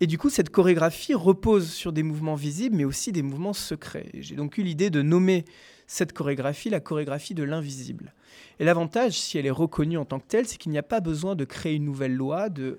Et 0.00 0.06
du 0.06 0.16
coup, 0.16 0.30
cette 0.30 0.50
chorégraphie 0.50 1.14
repose 1.14 1.70
sur 1.70 1.92
des 1.92 2.04
mouvements 2.04 2.36
visibles, 2.36 2.76
mais 2.76 2.84
aussi 2.84 3.10
des 3.10 3.22
mouvements 3.22 3.52
secrets. 3.52 4.10
J'ai 4.14 4.36
donc 4.36 4.56
eu 4.58 4.62
l'idée 4.62 4.90
de 4.90 5.02
nommer 5.02 5.44
cette 5.88 6.12
chorégraphie 6.12 6.70
la 6.70 6.80
chorégraphie 6.80 7.34
de 7.34 7.42
l'invisible. 7.42 8.12
Et 8.60 8.64
l'avantage, 8.64 9.18
si 9.18 9.38
elle 9.38 9.46
est 9.46 9.50
reconnue 9.50 9.98
en 9.98 10.04
tant 10.04 10.20
que 10.20 10.26
telle, 10.28 10.46
c'est 10.46 10.58
qu'il 10.58 10.70
n'y 10.70 10.78
a 10.78 10.84
pas 10.84 11.00
besoin 11.00 11.34
de 11.34 11.44
créer 11.44 11.74
une 11.74 11.84
nouvelle 11.84 12.14
loi, 12.14 12.48
de 12.48 12.78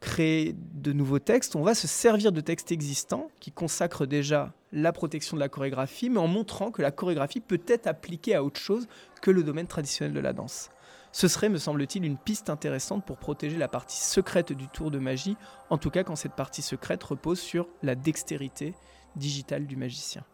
créer 0.00 0.54
de 0.74 0.92
nouveaux 0.92 1.18
textes. 1.18 1.56
On 1.56 1.62
va 1.62 1.74
se 1.74 1.88
servir 1.88 2.30
de 2.30 2.40
textes 2.40 2.70
existants 2.70 3.30
qui 3.40 3.50
consacrent 3.50 4.06
déjà 4.06 4.52
la 4.72 4.92
protection 4.92 5.36
de 5.36 5.40
la 5.40 5.48
chorégraphie, 5.48 6.10
mais 6.10 6.18
en 6.18 6.26
montrant 6.28 6.70
que 6.70 6.82
la 6.82 6.90
chorégraphie 6.90 7.40
peut 7.40 7.62
être 7.66 7.86
appliquée 7.86 8.34
à 8.34 8.44
autre 8.44 8.60
chose 8.60 8.86
que 9.20 9.30
le 9.30 9.42
domaine 9.42 9.66
traditionnel 9.66 10.12
de 10.12 10.20
la 10.20 10.32
danse. 10.32 10.70
Ce 11.12 11.28
serait, 11.28 11.50
me 11.50 11.58
semble-t-il, 11.58 12.04
une 12.04 12.16
piste 12.16 12.48
intéressante 12.48 13.04
pour 13.04 13.18
protéger 13.18 13.58
la 13.58 13.68
partie 13.68 14.00
secrète 14.00 14.52
du 14.52 14.66
tour 14.68 14.90
de 14.90 14.98
magie, 14.98 15.36
en 15.68 15.76
tout 15.76 15.90
cas 15.90 16.04
quand 16.04 16.16
cette 16.16 16.32
partie 16.32 16.62
secrète 16.62 17.02
repose 17.04 17.38
sur 17.38 17.68
la 17.82 17.94
dextérité 17.94 18.74
digitale 19.14 19.66
du 19.66 19.76
magicien. 19.76 20.24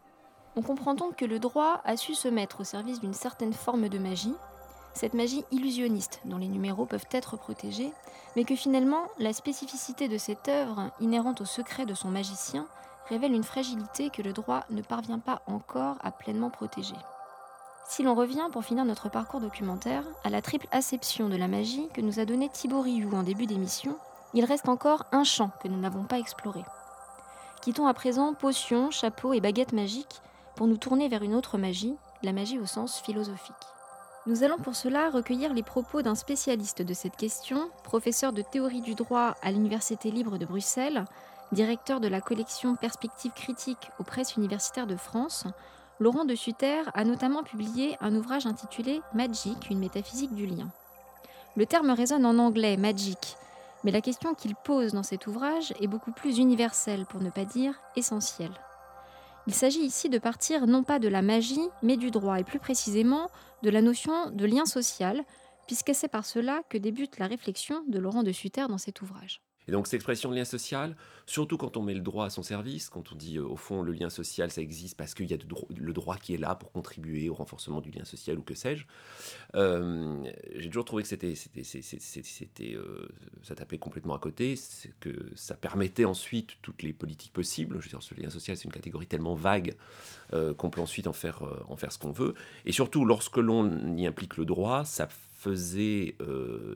On 0.54 0.62
comprend 0.62 0.94
donc 0.94 1.16
que 1.16 1.24
le 1.24 1.40
droit 1.40 1.82
a 1.84 1.96
su 1.96 2.14
se 2.14 2.28
mettre 2.28 2.60
au 2.60 2.64
service 2.64 3.00
d'une 3.00 3.14
certaine 3.14 3.52
forme 3.52 3.88
de 3.88 3.98
magie, 3.98 4.34
cette 4.94 5.14
magie 5.14 5.44
illusionniste 5.50 6.20
dont 6.24 6.38
les 6.38 6.48
numéros 6.48 6.86
peuvent 6.86 7.06
être 7.10 7.36
protégés, 7.36 7.92
mais 8.36 8.44
que 8.44 8.56
finalement 8.56 9.02
la 9.18 9.32
spécificité 9.32 10.08
de 10.08 10.18
cette 10.18 10.48
œuvre, 10.48 10.90
inhérente 11.00 11.40
au 11.40 11.44
secret 11.44 11.86
de 11.86 11.94
son 11.94 12.08
magicien, 12.08 12.66
révèle 13.08 13.32
une 13.32 13.44
fragilité 13.44 14.10
que 14.10 14.22
le 14.22 14.32
droit 14.32 14.64
ne 14.70 14.82
parvient 14.82 15.18
pas 15.18 15.42
encore 15.46 15.96
à 16.02 16.12
pleinement 16.12 16.50
protéger. 16.50 16.96
Si 17.88 18.02
l'on 18.02 18.14
revient, 18.14 18.48
pour 18.52 18.64
finir 18.64 18.84
notre 18.84 19.08
parcours 19.08 19.40
documentaire, 19.40 20.04
à 20.22 20.28
la 20.28 20.42
triple 20.42 20.68
acception 20.72 21.30
de 21.30 21.36
la 21.36 21.48
magie 21.48 21.88
que 21.94 22.02
nous 22.02 22.20
a 22.20 22.26
donnée 22.26 22.50
Thibaut 22.50 22.82
Rioux 22.82 23.14
en 23.14 23.22
début 23.22 23.46
d'émission, 23.46 23.96
il 24.34 24.44
reste 24.44 24.68
encore 24.68 25.06
un 25.10 25.24
champ 25.24 25.50
que 25.62 25.68
nous 25.68 25.80
n'avons 25.80 26.04
pas 26.04 26.18
exploré. 26.18 26.62
Quittons 27.62 27.86
à 27.86 27.94
présent 27.94 28.34
potions, 28.34 28.90
chapeaux 28.90 29.32
et 29.32 29.40
baguettes 29.40 29.72
magiques 29.72 30.20
pour 30.54 30.66
nous 30.66 30.76
tourner 30.76 31.08
vers 31.08 31.22
une 31.22 31.34
autre 31.34 31.56
magie, 31.56 31.96
la 32.22 32.34
magie 32.34 32.58
au 32.58 32.66
sens 32.66 33.00
philosophique. 33.00 33.54
Nous 34.26 34.44
allons 34.44 34.58
pour 34.58 34.76
cela 34.76 35.08
recueillir 35.08 35.54
les 35.54 35.62
propos 35.62 36.02
d'un 36.02 36.14
spécialiste 36.14 36.82
de 36.82 36.92
cette 36.92 37.16
question, 37.16 37.70
professeur 37.84 38.34
de 38.34 38.42
théorie 38.42 38.82
du 38.82 38.96
droit 38.96 39.34
à 39.40 39.50
l'Université 39.50 40.10
libre 40.10 40.36
de 40.36 40.44
Bruxelles, 40.44 41.06
directeur 41.52 42.00
de 42.00 42.08
la 42.08 42.20
collection 42.20 42.76
Perspectives 42.76 43.32
critiques 43.32 43.90
aux 43.98 44.04
presses 44.04 44.36
universitaires 44.36 44.86
de 44.86 44.96
France, 44.96 45.46
Laurent 46.00 46.24
de 46.24 46.36
Sutter 46.36 46.82
a 46.94 47.04
notamment 47.04 47.42
publié 47.42 47.96
un 48.00 48.14
ouvrage 48.14 48.46
intitulé 48.46 49.00
Magic, 49.14 49.68
une 49.68 49.80
métaphysique 49.80 50.32
du 50.32 50.46
lien. 50.46 50.70
Le 51.56 51.66
terme 51.66 51.90
résonne 51.90 52.24
en 52.24 52.38
anglais, 52.38 52.76
magic, 52.76 53.36
mais 53.82 53.90
la 53.90 54.00
question 54.00 54.34
qu'il 54.34 54.54
pose 54.54 54.92
dans 54.92 55.02
cet 55.02 55.26
ouvrage 55.26 55.74
est 55.80 55.88
beaucoup 55.88 56.12
plus 56.12 56.38
universelle, 56.38 57.04
pour 57.06 57.20
ne 57.20 57.30
pas 57.30 57.44
dire 57.44 57.74
essentielle. 57.96 58.54
Il 59.48 59.54
s'agit 59.54 59.80
ici 59.80 60.08
de 60.08 60.18
partir 60.18 60.68
non 60.68 60.84
pas 60.84 61.00
de 61.00 61.08
la 61.08 61.22
magie, 61.22 61.68
mais 61.82 61.96
du 61.96 62.12
droit, 62.12 62.38
et 62.38 62.44
plus 62.44 62.60
précisément 62.60 63.28
de 63.64 63.70
la 63.70 63.82
notion 63.82 64.30
de 64.30 64.46
lien 64.46 64.66
social, 64.66 65.24
puisque 65.66 65.94
c'est 65.94 66.06
par 66.06 66.24
cela 66.24 66.60
que 66.68 66.78
débute 66.78 67.18
la 67.18 67.26
réflexion 67.26 67.82
de 67.88 67.98
Laurent 67.98 68.22
de 68.22 68.30
Sutter 68.30 68.66
dans 68.68 68.78
cet 68.78 69.02
ouvrage. 69.02 69.40
Et 69.68 69.72
donc 69.72 69.86
cette 69.86 69.94
expression 69.94 70.30
de 70.30 70.36
lien 70.36 70.46
social, 70.46 70.96
surtout 71.26 71.58
quand 71.58 71.76
on 71.76 71.82
met 71.82 71.92
le 71.92 72.00
droit 72.00 72.24
à 72.24 72.30
son 72.30 72.42
service, 72.42 72.88
quand 72.88 73.12
on 73.12 73.14
dit 73.14 73.36
euh, 73.36 73.44
au 73.44 73.56
fond 73.56 73.82
le 73.82 73.92
lien 73.92 74.08
social 74.08 74.50
ça 74.50 74.62
existe 74.62 74.96
parce 74.96 75.12
qu'il 75.12 75.30
y 75.30 75.34
a 75.34 75.36
le 75.76 75.92
droit 75.92 76.16
qui 76.16 76.32
est 76.32 76.38
là 76.38 76.54
pour 76.54 76.72
contribuer 76.72 77.28
au 77.28 77.34
renforcement 77.34 77.82
du 77.82 77.90
lien 77.90 78.04
social 78.04 78.38
ou 78.38 78.42
que 78.42 78.54
sais-je, 78.54 78.86
euh, 79.54 80.24
j'ai 80.56 80.68
toujours 80.68 80.86
trouvé 80.86 81.02
que 81.02 81.08
c'était, 81.08 81.34
euh, 82.74 83.08
ça 83.42 83.54
tapait 83.54 83.76
complètement 83.76 84.14
à 84.14 84.18
côté, 84.18 84.54
que 85.00 85.10
ça 85.34 85.54
permettait 85.54 86.06
ensuite 86.06 86.56
toutes 86.62 86.82
les 86.82 86.94
politiques 86.94 87.34
possibles. 87.34 87.78
Je 87.80 87.84
veux 87.84 87.90
dire, 87.90 88.02
ce 88.02 88.14
lien 88.14 88.30
social 88.30 88.56
c'est 88.56 88.64
une 88.64 88.72
catégorie 88.72 89.06
tellement 89.06 89.34
vague 89.34 89.76
qu'on 90.56 90.70
peut 90.70 90.80
ensuite 90.80 91.06
en 91.06 91.12
faire, 91.12 91.42
en 91.68 91.76
faire 91.76 91.92
ce 91.92 91.98
qu'on 91.98 92.12
veut. 92.12 92.34
Et 92.64 92.72
surtout 92.72 93.04
lorsque 93.04 93.36
l'on 93.36 93.96
y 93.96 94.06
implique 94.06 94.36
le 94.38 94.44
droit, 94.46 94.84
ça 94.84 95.08
faisait, 95.08 96.16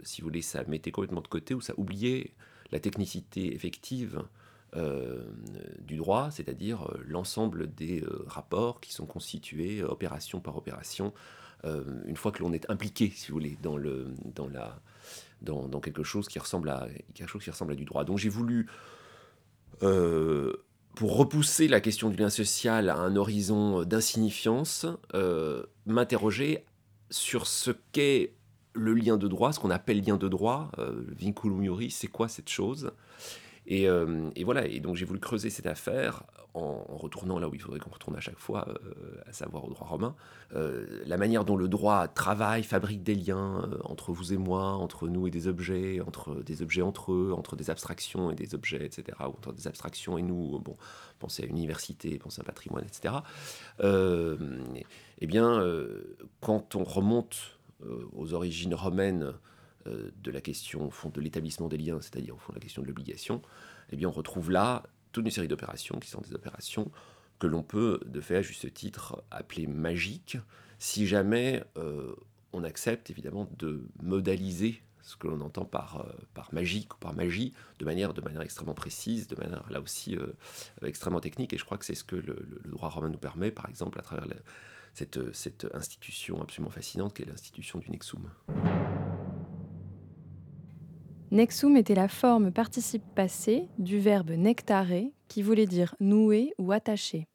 si 0.02 0.20
vous 0.20 0.26
voulez, 0.26 0.42
ça 0.42 0.62
mettait 0.64 0.90
complètement 0.90 1.20
de 1.22 1.28
côté 1.28 1.54
ou 1.54 1.60
ça 1.60 1.74
oubliait 1.76 2.32
la 2.72 2.80
technicité 2.80 3.54
effective 3.54 4.24
euh, 4.74 5.22
du 5.80 5.96
droit, 5.98 6.30
c'est-à-dire 6.30 6.82
euh, 6.84 7.02
l'ensemble 7.06 7.72
des 7.74 8.00
euh, 8.00 8.24
rapports 8.26 8.80
qui 8.80 8.94
sont 8.94 9.04
constitués 9.04 9.82
opération 9.82 10.40
par 10.40 10.56
opération, 10.56 11.12
une 12.06 12.16
fois 12.16 12.32
que 12.32 12.42
l'on 12.42 12.52
est 12.52 12.68
impliqué, 12.70 13.12
si 13.14 13.28
vous 13.28 13.34
voulez, 13.34 13.56
dans, 13.62 13.76
le, 13.76 14.12
dans, 14.34 14.48
la, 14.48 14.80
dans, 15.42 15.78
quelque, 15.78 16.02
chose 16.02 16.26
qui 16.26 16.40
ressemble 16.40 16.68
à, 16.68 16.88
quelque 17.14 17.28
chose 17.28 17.44
qui 17.44 17.50
ressemble 17.50 17.70
à 17.70 17.76
du 17.76 17.84
droit. 17.84 18.02
Donc 18.04 18.18
j'ai 18.18 18.28
voulu 18.28 18.66
pour 19.78 21.16
repousser 21.16 21.68
la 21.68 21.80
question 21.80 22.10
du 22.10 22.16
lien 22.16 22.30
social 22.30 22.90
à 22.90 22.96
un 22.96 23.14
horizon 23.14 23.84
d'insignifiance, 23.84 24.86
m'interroger 25.86 26.64
sur 27.10 27.46
ce 27.46 27.70
qu'est 27.92 28.34
le 28.74 28.94
lien 28.94 29.16
de 29.16 29.28
droit, 29.28 29.52
ce 29.52 29.60
qu'on 29.60 29.70
appelle 29.70 30.02
lien 30.02 30.16
de 30.16 30.28
droit, 30.28 30.70
euh, 30.78 31.04
vinculum 31.18 31.62
iuris, 31.62 31.90
c'est 31.90 32.08
quoi 32.08 32.28
cette 32.28 32.48
chose? 32.48 32.92
Et, 33.66 33.88
euh, 33.88 34.30
et, 34.34 34.44
voilà, 34.44 34.66
et 34.66 34.80
donc 34.80 34.96
j'ai 34.96 35.04
voulu 35.04 35.20
creuser 35.20 35.50
cette 35.50 35.66
affaire 35.66 36.24
en, 36.54 36.82
retournant 36.96 37.38
là 37.38 37.48
où 37.48 37.54
il 37.54 37.60
faudrait 37.60 37.78
qu'on 37.78 37.90
retourne 37.90 38.16
à 38.16 38.20
chaque 38.20 38.38
fois, 38.38 38.68
euh, 38.68 39.22
à 39.26 39.32
savoir 39.32 39.64
au 39.64 39.70
droit 39.70 39.86
romain. 39.86 40.14
Euh, 40.54 41.02
la 41.06 41.16
manière 41.16 41.44
dont 41.44 41.56
le 41.56 41.68
droit 41.68 42.08
travaille, 42.08 42.64
fabrique 42.64 43.02
des 43.02 43.14
liens 43.14 43.70
entre 43.84 44.12
vous 44.12 44.32
et 44.32 44.36
moi, 44.36 44.72
entre 44.72 45.08
nous 45.08 45.26
et 45.26 45.30
des 45.30 45.46
objets, 45.46 46.00
entre 46.00 46.42
des 46.42 46.60
objets 46.60 46.82
entre 46.82 47.12
eux, 47.12 47.32
entre 47.36 47.56
des 47.56 47.70
abstractions 47.70 48.30
et 48.30 48.34
des 48.34 48.54
objets, 48.54 48.84
etc., 48.84 49.16
ou 49.20 49.24
entre 49.24 49.52
des 49.52 49.66
abstractions 49.68 50.18
et 50.18 50.22
nous. 50.22 50.58
Bon, 50.58 50.76
pensez 51.20 51.44
à 51.44 51.46
une 51.46 51.56
université, 51.56 52.18
pensez 52.18 52.40
à 52.40 52.42
un 52.42 52.44
patrimoine, 52.44 52.84
etc. 52.84 53.14
eh 53.82 55.26
bien, 55.26 55.64
quand 56.40 56.74
on 56.74 56.84
remonte 56.84 57.58
aux 58.12 58.34
origines 58.34 58.74
romaines, 58.74 59.32
de 59.86 60.30
la 60.30 60.40
question 60.40 60.90
fond 60.90 61.08
de 61.08 61.20
l'établissement 61.20 61.68
des 61.68 61.76
liens, 61.76 62.00
c'est-à-dire 62.00 62.36
au 62.36 62.38
fond 62.38 62.52
la 62.52 62.60
question 62.60 62.82
de 62.82 62.86
l'obligation, 62.86 63.42
eh 63.90 63.96
bien 63.96 64.08
on 64.08 64.12
retrouve 64.12 64.50
là 64.50 64.84
toute 65.12 65.24
une 65.24 65.30
série 65.30 65.48
d'opérations 65.48 65.98
qui 65.98 66.08
sont 66.08 66.20
des 66.20 66.34
opérations 66.34 66.90
que 67.38 67.46
l'on 67.46 67.62
peut, 67.62 68.00
de 68.06 68.20
fait, 68.20 68.36
à 68.36 68.42
juste 68.42 68.72
titre, 68.72 69.24
appeler 69.30 69.66
magiques, 69.66 70.38
si 70.78 71.06
jamais 71.06 71.64
euh, 71.76 72.14
on 72.52 72.64
accepte 72.64 73.10
évidemment 73.10 73.48
de 73.58 73.84
modaliser 74.00 74.80
ce 75.02 75.16
que 75.16 75.26
l'on 75.26 75.40
entend 75.40 75.64
par, 75.64 76.02
euh, 76.02 76.12
par 76.34 76.54
magique 76.54 76.94
ou 76.94 76.98
par 76.98 77.14
magie, 77.14 77.52
de 77.80 77.84
manière, 77.84 78.14
de 78.14 78.20
manière 78.20 78.42
extrêmement 78.42 78.74
précise, 78.74 79.26
de 79.26 79.34
manière 79.36 79.64
là 79.70 79.80
aussi 79.80 80.16
euh, 80.16 80.26
extrêmement 80.84 81.20
technique. 81.20 81.52
Et 81.52 81.58
je 81.58 81.64
crois 81.64 81.78
que 81.78 81.84
c'est 81.84 81.96
ce 81.96 82.04
que 82.04 82.14
le, 82.14 82.46
droit 82.66 82.88
romain 82.88 83.08
nous 83.08 83.18
permet, 83.18 83.50
par 83.50 83.68
exemple, 83.68 83.98
à 83.98 84.02
travers 84.02 84.26
la, 84.26 84.36
cette, 84.92 85.34
cette 85.34 85.66
institution 85.74 86.40
absolument 86.40 86.70
fascinante 86.70 87.14
qu'est 87.14 87.24
l'institution 87.24 87.78
du 87.78 87.90
Nexum. 87.90 88.30
Nexum 91.30 91.76
était 91.76 91.94
la 91.94 92.08
forme 92.08 92.52
participe 92.52 93.04
passé 93.14 93.68
du 93.78 93.98
verbe 93.98 94.32
nectare, 94.32 95.10
qui 95.28 95.42
voulait 95.42 95.66
dire 95.66 95.94
nouer 95.98 96.52
ou 96.58 96.72
attacher. 96.72 97.26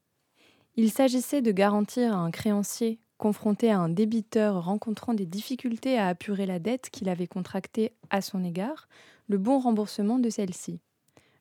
Il 0.76 0.92
s'agissait 0.92 1.42
de 1.42 1.52
garantir 1.52 2.14
à 2.14 2.20
un 2.20 2.30
créancier 2.30 3.00
confronté 3.18 3.72
à 3.72 3.80
un 3.80 3.90
débiteur 3.90 4.64
rencontrant 4.64 5.14
des 5.14 5.26
difficultés 5.26 5.98
à 5.98 6.08
apurer 6.08 6.46
la 6.46 6.60
dette 6.60 6.90
qu'il 6.92 7.10
avait 7.10 7.28
contractée 7.28 7.94
à 8.10 8.22
son 8.22 8.44
égard, 8.44 8.88
le 9.28 9.38
bon 9.38 9.60
remboursement 9.60 10.20
de 10.20 10.30
celle-ci. 10.30 10.80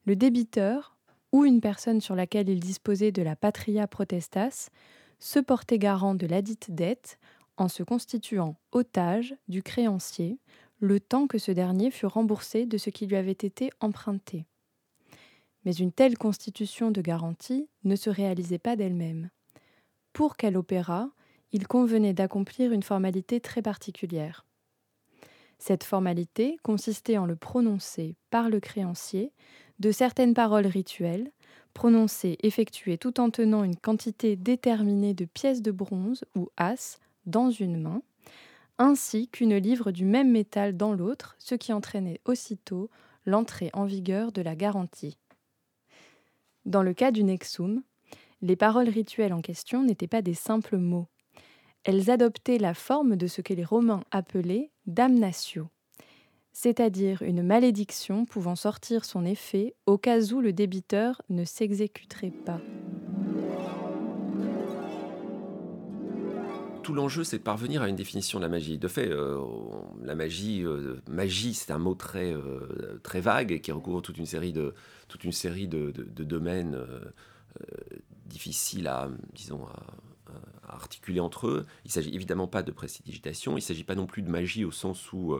Le 0.07 0.17
débiteur, 0.17 0.97
ou 1.33 1.45
une 1.45 1.61
personne 1.61 2.01
sur 2.01 2.15
laquelle 2.15 2.49
il 2.49 2.61
disposait 2.61 3.13
de 3.13 3.23
la 3.23 3.37
patria 3.37 3.87
protestas, 3.87 4.71
se 5.19 5.39
portait 5.39 5.79
garant 5.79 6.15
de 6.15 6.27
ladite 6.27 6.71
dette 6.71 7.19
en 7.57 7.69
se 7.69 7.83
constituant 7.83 8.57
otage 8.73 9.35
du 9.49 9.63
créancier 9.63 10.39
le 10.79 11.01
temps 11.01 11.27
que 11.27 11.39
ce 11.39 11.53
dernier 11.53 11.91
fut 11.91 12.07
remboursé 12.07 12.67
de 12.67 12.79
ce 12.79 12.91
qui 12.91 13.07
lui 13.07 13.17
avait 13.17 13.33
été 13.33 13.71
emprunté. 13.81 14.45
Mais 15.65 15.75
une 15.75 15.93
telle 15.93 16.19
constitution 16.19 16.91
de 16.91 17.01
garantie 17.01 17.69
ne 17.85 17.97
se 17.97 18.11
réalisait 18.11 18.59
pas 18.59 18.77
d'elle-même. 18.77 19.31
Pour 20.13 20.37
qu'elle 20.37 20.57
opérât, 20.57 21.11
il 21.53 21.67
convenait 21.67 22.15
d'accomplir 22.15 22.73
une 22.73 22.83
formalité 22.83 23.41
très 23.41 23.63
particulière. 23.63 24.45
Cette 25.59 25.85
formalité 25.85 26.59
consistait 26.63 27.17
en 27.17 27.27
le 27.27 27.37
prononcer 27.37 28.15
par 28.31 28.51
le 28.51 28.61
créancier 28.61 29.33
de 29.79 29.91
certaines 29.91 30.35
paroles 30.35 30.67
rituelles, 30.67 31.33
prononcées 31.77 32.39
effectuées 32.43 32.97
tout 32.97 33.21
en 33.21 33.29
tenant 33.29 33.63
une 33.63 33.77
quantité 33.77 34.35
déterminée 34.35 35.13
de 35.13 35.27
pièces 35.27 35.61
de 35.61 35.71
bronze 35.71 36.25
ou 36.35 36.49
as 36.57 36.99
dans 37.27 37.51
une 37.51 37.79
main, 37.79 38.01
ainsi 38.79 39.29
qu'une 39.29 39.59
livre 39.59 39.91
du 39.91 40.07
même 40.07 40.33
métal 40.33 40.79
dans 40.79 40.95
l'autre, 40.95 41.37
ce 41.39 41.55
qui 41.55 41.75
entraînait 41.75 42.23
aussitôt 42.25 42.89
l'entrée 43.27 43.69
en 43.75 43.85
vigueur 43.85 44.33
de 44.33 44.41
la 44.41 44.57
garantie. 44.57 45.19
Dans 46.65 46.83
le 46.83 46.95
cas 46.95 47.11
du 47.11 47.23
Nexum, 47.23 47.83
les 48.41 48.57
paroles 48.57 48.89
rituelles 48.89 49.35
en 49.35 49.43
question 49.43 49.83
n'étaient 49.83 50.07
pas 50.07 50.23
des 50.23 50.33
simples 50.33 50.79
mots. 50.79 51.09
Elles 51.85 52.11
adoptaient 52.11 52.59
la 52.59 52.73
forme 52.73 53.17
de 53.17 53.27
ce 53.27 53.43
que 53.43 53.53
les 53.53 53.65
Romains 53.65 54.03
appelaient 54.13 54.71
damnatio, 54.87 55.69
c'est-à-dire 56.59 57.21
une 57.21 57.43
malédiction 57.43 58.25
pouvant 58.25 58.57
sortir 58.57 59.05
son 59.05 59.27
effet 59.27 59.75
au 59.85 59.99
cas 59.99 60.23
où 60.33 60.41
le 60.41 60.55
débiteur 60.55 61.21
ne 61.29 61.45
s'exécuterait 61.45 62.31
pas. 62.31 62.61
tout 66.83 66.95
l'enjeu, 66.95 67.25
c'est 67.25 67.39
de 67.39 67.43
parvenir 67.43 67.83
à 67.83 67.89
une 67.89 67.97
définition 67.97 68.39
de 68.39 68.45
la 68.45 68.49
magie. 68.49 68.79
De 68.79 68.87
fait, 68.87 69.11
euh, 69.11 69.41
la 70.05 70.15
magie, 70.15 70.63
euh, 70.63 71.03
magie, 71.09 71.53
c'est 71.53 71.73
un 71.73 71.79
mot 71.79 71.97
très 71.97 72.33
euh, 72.33 73.01
très 73.03 73.21
vague 73.21 73.61
qui 73.61 73.73
recouvre 73.73 74.03
toute 74.03 74.19
une 74.19 74.25
série 74.25 74.53
de 74.53 74.73
domaines 76.23 76.79
difficiles 78.27 78.87
à 78.87 79.11
disons 79.35 79.67
à, 79.67 80.73
articuler 80.73 81.19
entre 81.19 81.49
eux. 81.49 81.67
Il 81.85 81.91
s'agit 81.91 82.15
évidemment 82.15 82.47
pas 82.47 82.63
de 82.63 82.71
prestidigitation. 82.71 83.59
Il 83.59 83.63
s'agit 83.63 83.83
pas 83.83 83.97
non 83.97 84.07
plus 84.07 84.23
de 84.23 84.31
magie 84.31 84.65
au 84.65 84.71
sens 84.71 85.13
où 85.13 85.37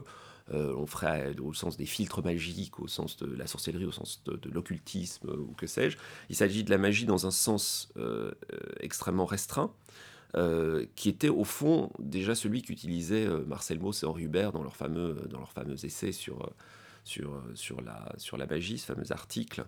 on 0.53 0.87
ferait 0.87 1.35
au 1.41 1.53
sens 1.53 1.77
des 1.77 1.87
filtres 1.87 2.23
magiques, 2.23 2.79
au 2.79 2.87
sens 2.87 3.17
de 3.17 3.27
la 3.27 3.47
sorcellerie, 3.47 3.85
au 3.85 3.93
sens 3.93 4.23
de, 4.25 4.51
l'occultisme 4.51 5.29
ou 5.31 5.53
que 5.55 5.67
sais-je. 5.67 5.99
Il 6.31 6.37
s'agit 6.37 6.63
de 6.63 6.71
la 6.71 6.79
magie 6.79 7.05
dans 7.05 7.27
un 7.27 7.31
sens 7.31 7.93
extrêmement 8.81 9.27
restreint. 9.27 9.73
Euh, 10.37 10.85
qui 10.97 11.09
était 11.09 11.31
au 11.31 11.45
fond 11.45 11.91
déjà 11.99 12.35
celui 12.35 12.61
qu'utilisaient 12.61 13.27
euh, 13.27 13.45
Marcel 13.47 13.79
Mauss 13.79 14.03
et 14.03 14.07
Henri 14.07 14.25
Hubert 14.25 14.53
dans 14.53 14.63
leur 14.63 14.77
fameux, 14.77 15.15
dans 15.31 15.47
fameux 15.47 15.83
essai 15.83 16.13
sur, 16.13 16.43
euh, 16.43 16.51
sur, 17.05 17.43
sur, 17.55 17.81
la, 17.81 18.13
sur 18.19 18.37
la 18.37 18.47
magie, 18.47 18.77
ce 18.77 18.87
fameux 18.87 19.13
article, 19.13 19.65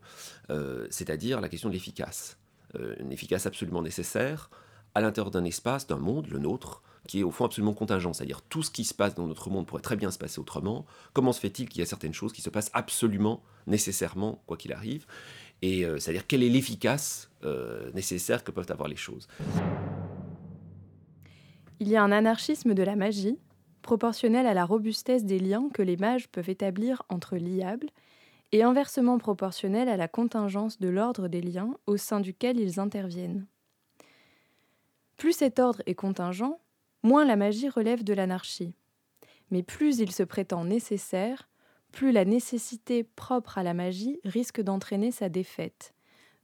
euh, 0.50 0.86
c'est-à-dire 0.90 1.40
la 1.40 1.48
question 1.48 1.70
de 1.70 1.74
l'efficace. 1.74 2.38
Euh, 2.74 2.96
une 2.98 3.12
efficace 3.12 3.46
absolument 3.46 3.80
nécessaire 3.80 4.50
à 4.94 5.00
l'intérieur 5.00 5.30
d'un 5.30 5.44
espace, 5.44 5.86
d'un 5.86 5.96
monde, 5.96 6.26
le 6.26 6.38
nôtre, 6.38 6.82
qui 7.06 7.20
est 7.20 7.22
au 7.22 7.30
fond 7.30 7.44
absolument 7.44 7.74
contingent, 7.74 8.12
c'est-à-dire 8.12 8.42
tout 8.42 8.62
ce 8.62 8.70
qui 8.70 8.84
se 8.84 8.94
passe 8.94 9.14
dans 9.14 9.26
notre 9.26 9.50
monde 9.50 9.66
pourrait 9.66 9.82
très 9.82 9.96
bien 9.96 10.10
se 10.10 10.18
passer 10.18 10.40
autrement. 10.40 10.84
Comment 11.12 11.32
se 11.32 11.40
fait-il 11.40 11.68
qu'il 11.68 11.80
y 11.80 11.82
a 11.82 11.86
certaines 11.86 12.14
choses 12.14 12.32
qui 12.32 12.42
se 12.42 12.50
passent 12.50 12.70
absolument, 12.74 13.42
nécessairement, 13.66 14.42
quoi 14.46 14.56
qu'il 14.56 14.72
arrive? 14.72 15.06
Et 15.62 15.84
euh, 15.84 15.98
c'est-à-dire 15.98 16.26
quelle 16.26 16.42
est 16.42 16.48
l'efficace 16.48 17.30
nécessaire 17.94 18.42
que 18.42 18.50
peuvent 18.50 18.70
avoir 18.70 18.88
les 18.88 18.96
choses? 18.96 19.28
Il 21.80 21.88
y 21.88 21.96
a 21.96 22.02
un 22.02 22.10
anarchisme 22.10 22.74
de 22.74 22.82
la 22.82 22.96
magie, 22.96 23.38
proportionnel 23.82 24.46
à 24.46 24.54
la 24.54 24.64
robustesse 24.64 25.24
des 25.24 25.38
liens 25.38 25.68
que 25.72 25.82
les 25.82 25.96
mages 25.96 26.28
peuvent 26.28 26.50
établir 26.50 27.02
entre 27.08 27.36
liables, 27.36 27.88
et 28.52 28.62
inversement 28.62 29.18
proportionnel 29.18 29.88
à 29.88 29.96
la 29.96 30.08
contingence 30.08 30.78
de 30.78 30.88
l'ordre 30.88 31.28
des 31.28 31.42
liens 31.42 31.74
au 31.86 31.96
sein 31.96 32.20
duquel 32.20 32.58
ils 32.58 32.80
interviennent. 32.80 33.46
Plus 35.16 35.32
cet 35.32 35.58
ordre 35.58 35.82
est 35.86 35.94
contingent, 35.94 36.58
moins 37.08 37.24
la 37.24 37.36
magie 37.36 37.68
relève 37.68 38.04
de 38.04 38.12
l'anarchie. 38.12 38.74
Mais 39.50 39.62
plus 39.62 39.98
il 39.98 40.12
se 40.12 40.22
prétend 40.22 40.64
nécessaire, 40.64 41.48
plus 41.90 42.12
la 42.12 42.24
nécessité 42.24 43.02
propre 43.02 43.58
à 43.58 43.62
la 43.62 43.74
magie 43.74 44.20
risque 44.24 44.60
d'entraîner 44.60 45.10
sa 45.10 45.28
défaite 45.28 45.94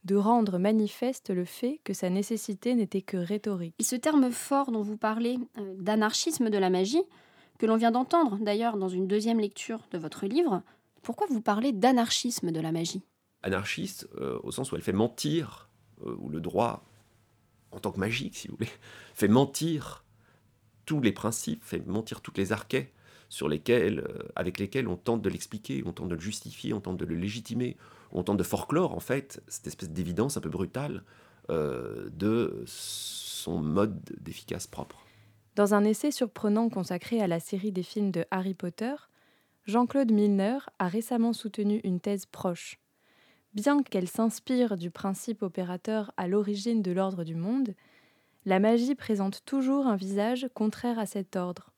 de 0.04 0.16
rendre 0.16 0.58
manifeste 0.58 1.30
le 1.30 1.44
fait 1.44 1.80
que 1.82 1.94
sa 1.94 2.10
nécessité 2.10 2.74
n'était 2.74 3.02
que 3.02 3.16
rhétorique. 3.16 3.74
Et 3.78 3.84
ce 3.84 3.96
terme 3.96 4.30
fort 4.30 4.70
dont 4.70 4.82
vous 4.82 4.96
parlez, 4.98 5.38
euh, 5.58 5.74
d'anarchisme 5.78 6.50
de 6.50 6.58
la 6.58 6.70
magie, 6.70 7.02
que 7.58 7.66
l'on 7.66 7.76
vient 7.76 7.90
d'entendre 7.90 8.36
d'ailleurs 8.38 8.76
dans 8.76 8.88
une 8.88 9.06
deuxième 9.06 9.40
lecture 9.40 9.80
de 9.92 9.98
votre 9.98 10.26
livre, 10.26 10.62
pourquoi 11.02 11.26
vous 11.28 11.40
parlez 11.40 11.72
d'anarchisme 11.72 12.50
de 12.50 12.60
la 12.60 12.72
magie? 12.72 13.02
Anarchiste 13.42 14.08
euh, 14.16 14.38
au 14.42 14.52
sens 14.52 14.72
où 14.72 14.76
elle 14.76 14.82
fait 14.82 14.92
mentir, 14.92 15.70
euh, 16.04 16.14
où 16.18 16.28
le 16.28 16.40
droit, 16.40 16.84
en 17.72 17.80
tant 17.80 17.90
que 17.90 18.00
magique 18.00 18.36
si 18.36 18.48
vous 18.48 18.56
voulez, 18.56 18.70
fait 19.14 19.28
mentir 19.28 20.03
tous 20.86 21.00
les 21.00 21.12
principes, 21.12 21.62
fait 21.62 21.86
mentir 21.86 22.20
toutes 22.20 22.38
les 22.38 22.52
archets 22.52 22.92
sur 23.28 23.48
lesquels, 23.48 24.00
euh, 24.00 24.18
avec 24.36 24.58
lesquels 24.58 24.88
on 24.88 24.96
tente 24.96 25.22
de 25.22 25.28
l'expliquer, 25.28 25.82
on 25.86 25.92
tente 25.92 26.08
de 26.08 26.14
le 26.14 26.20
justifier, 26.20 26.72
on 26.72 26.80
tente 26.80 26.98
de 26.98 27.04
le 27.04 27.14
légitimer, 27.14 27.76
on 28.12 28.22
tente 28.22 28.36
de 28.36 28.42
folklore 28.42 28.94
en 28.94 29.00
fait 29.00 29.42
cette 29.48 29.66
espèce 29.66 29.90
d'évidence 29.90 30.36
un 30.36 30.40
peu 30.40 30.50
brutale 30.50 31.02
euh, 31.50 32.08
de 32.12 32.62
son 32.66 33.58
mode 33.58 33.98
d'efficace 34.20 34.66
propre. 34.66 35.04
Dans 35.56 35.74
un 35.74 35.84
essai 35.84 36.10
surprenant 36.10 36.68
consacré 36.68 37.20
à 37.20 37.26
la 37.26 37.40
série 37.40 37.72
des 37.72 37.82
films 37.82 38.10
de 38.10 38.24
Harry 38.30 38.54
Potter, 38.54 38.94
Jean-Claude 39.66 40.12
Milner 40.12 40.58
a 40.78 40.88
récemment 40.88 41.32
soutenu 41.32 41.80
une 41.84 42.00
thèse 42.00 42.26
proche. 42.26 42.78
Bien 43.54 43.82
qu'elle 43.82 44.08
s'inspire 44.08 44.76
du 44.76 44.90
principe 44.90 45.42
opérateur 45.42 46.12
à 46.16 46.26
l'origine 46.26 46.82
de 46.82 46.90
l'ordre 46.90 47.24
du 47.24 47.34
monde, 47.34 47.74
la 48.46 48.60
magie 48.60 48.94
présente 48.94 49.44
toujours 49.44 49.86
un 49.86 49.96
visage 49.96 50.48
contraire 50.54 50.98
à 50.98 51.06
cet 51.06 51.36
ordre. 51.36 51.70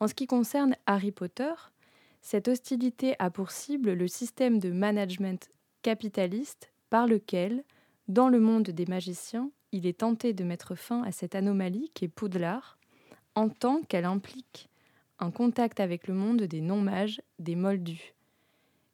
En 0.00 0.08
ce 0.08 0.14
qui 0.14 0.26
concerne 0.26 0.76
Harry 0.86 1.12
Potter, 1.12 1.52
cette 2.20 2.48
hostilité 2.48 3.14
a 3.18 3.30
pour 3.30 3.50
cible 3.50 3.92
le 3.92 4.08
système 4.08 4.58
de 4.58 4.70
management 4.70 5.50
capitaliste 5.82 6.72
par 6.90 7.06
lequel, 7.06 7.64
dans 8.08 8.28
le 8.28 8.38
monde 8.38 8.70
des 8.70 8.86
magiciens, 8.86 9.50
il 9.72 9.86
est 9.86 10.00
tenté 10.00 10.32
de 10.32 10.44
mettre 10.44 10.74
fin 10.74 11.02
à 11.02 11.12
cette 11.12 11.34
anomalie 11.34 11.90
qu'est 11.94 12.08
Poudlard, 12.08 12.78
en 13.34 13.48
tant 13.48 13.82
qu'elle 13.82 14.04
implique 14.04 14.68
un 15.18 15.30
contact 15.30 15.78
avec 15.78 16.08
le 16.08 16.14
monde 16.14 16.42
des 16.42 16.60
non-mages, 16.60 17.22
des 17.38 17.54
moldus. 17.54 18.14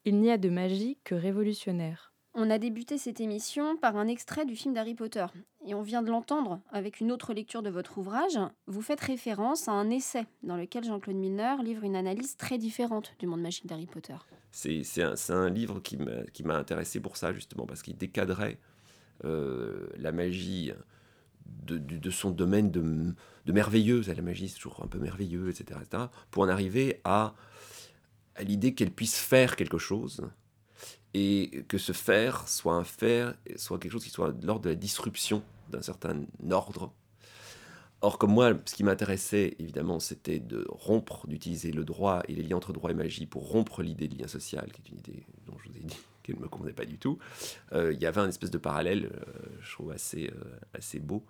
Il 0.05 0.19
n'y 0.19 0.29
a 0.29 0.37
de 0.37 0.49
magie 0.49 0.97
que 1.03 1.15
révolutionnaire. 1.15 2.13
On 2.35 2.49
a 2.49 2.59
débuté 2.59 2.97
cette 2.97 3.19
émission 3.19 3.75
par 3.75 3.97
un 3.97 4.07
extrait 4.07 4.45
du 4.45 4.55
film 4.55 4.73
d'Harry 4.73 4.93
Potter. 4.93 5.25
Et 5.65 5.73
on 5.73 5.81
vient 5.81 6.01
de 6.01 6.09
l'entendre 6.09 6.61
avec 6.71 6.99
une 6.99 7.11
autre 7.11 7.33
lecture 7.33 7.63
de 7.63 7.69
votre 7.69 7.97
ouvrage. 7.97 8.39
Vous 8.67 8.81
faites 8.81 9.01
référence 9.01 9.67
à 9.67 9.71
un 9.71 9.89
essai 9.89 10.25
dans 10.43 10.55
lequel 10.55 10.83
Jean-Claude 10.83 11.15
Milner 11.15 11.55
livre 11.63 11.83
une 11.83 11.95
analyse 11.95 12.37
très 12.37 12.57
différente 12.57 13.13
du 13.19 13.27
monde 13.27 13.41
magique 13.41 13.65
d'Harry 13.65 13.87
Potter. 13.87 14.15
C'est 14.51 14.83
un, 15.29 15.49
livre 15.49 15.79
qui 15.79 15.97
m'a 15.97 16.55
intéressé 16.55 16.99
pour 16.99 17.17
ça, 17.17 17.33
justement, 17.33 17.65
parce 17.65 17.81
qu'il 17.81 17.97
décadrait 17.97 18.59
euh, 19.25 19.87
la 19.97 20.11
magie 20.11 20.71
de, 21.65 22.09
son 22.09 22.31
domaine 22.31 22.71
de, 22.71 23.51
merveilleux, 23.51 24.01
la 24.07 24.21
magie 24.21 24.49
c'est 24.49 24.59
toujours 24.59 24.83
un 24.83 24.87
peu 24.87 24.99
merveilleux, 24.99 25.49
etc., 25.49 25.79
pour 26.31 26.43
en 26.43 26.47
arriver 26.47 27.01
à 27.03 27.33
l'idée 28.39 28.73
qu'elle 28.73 28.91
puisse 28.91 29.17
faire 29.17 29.55
quelque 29.55 29.77
chose, 29.77 30.21
et 31.13 31.65
que 31.67 31.77
ce 31.77 31.91
faire 31.91 32.47
soit 32.47 32.75
un 32.75 32.83
faire, 32.83 33.33
soit 33.55 33.79
quelque 33.79 33.91
chose 33.91 34.03
qui 34.03 34.09
soit 34.09 34.31
de 34.31 34.45
l'ordre 34.45 34.63
de 34.63 34.69
la 34.69 34.75
disruption 34.75 35.43
d'un 35.69 35.81
certain 35.81 36.21
ordre. 36.51 36.91
Or, 38.01 38.17
comme 38.17 38.31
moi, 38.31 38.53
ce 38.65 38.75
qui 38.75 38.83
m'intéressait, 38.83 39.55
évidemment, 39.59 39.99
c'était 39.99 40.39
de 40.39 40.65
rompre, 40.69 41.27
d'utiliser 41.27 41.71
le 41.71 41.83
droit 41.83 42.23
et 42.29 42.33
les 42.33 42.43
liens 42.43 42.55
entre 42.55 42.71
droit 42.71 42.91
et 42.91 42.93
magie 42.93 43.25
pour 43.25 43.49
rompre 43.49 43.81
l'idée 43.81 44.07
de 44.07 44.17
lien 44.17 44.27
social, 44.27 44.71
qui 44.71 44.81
est 44.81 44.89
une 44.89 44.99
idée 44.99 45.25
dont 45.45 45.57
je 45.61 45.69
vous 45.69 45.77
ai 45.77 45.81
dit 45.81 45.97
qu'elle 46.23 46.37
ne 46.37 46.41
me 46.41 46.47
convenait 46.47 46.73
pas 46.73 46.85
du 46.85 46.97
tout. 46.97 47.17
Euh, 47.73 47.91
il 47.91 48.01
y 48.01 48.05
avait 48.05 48.21
un 48.21 48.29
espèce 48.29 48.51
de 48.51 48.57
parallèle, 48.57 49.11
euh, 49.13 49.33
je 49.61 49.73
trouve, 49.73 49.91
assez, 49.91 50.31
euh, 50.33 50.59
assez 50.73 50.99
beau 50.99 51.25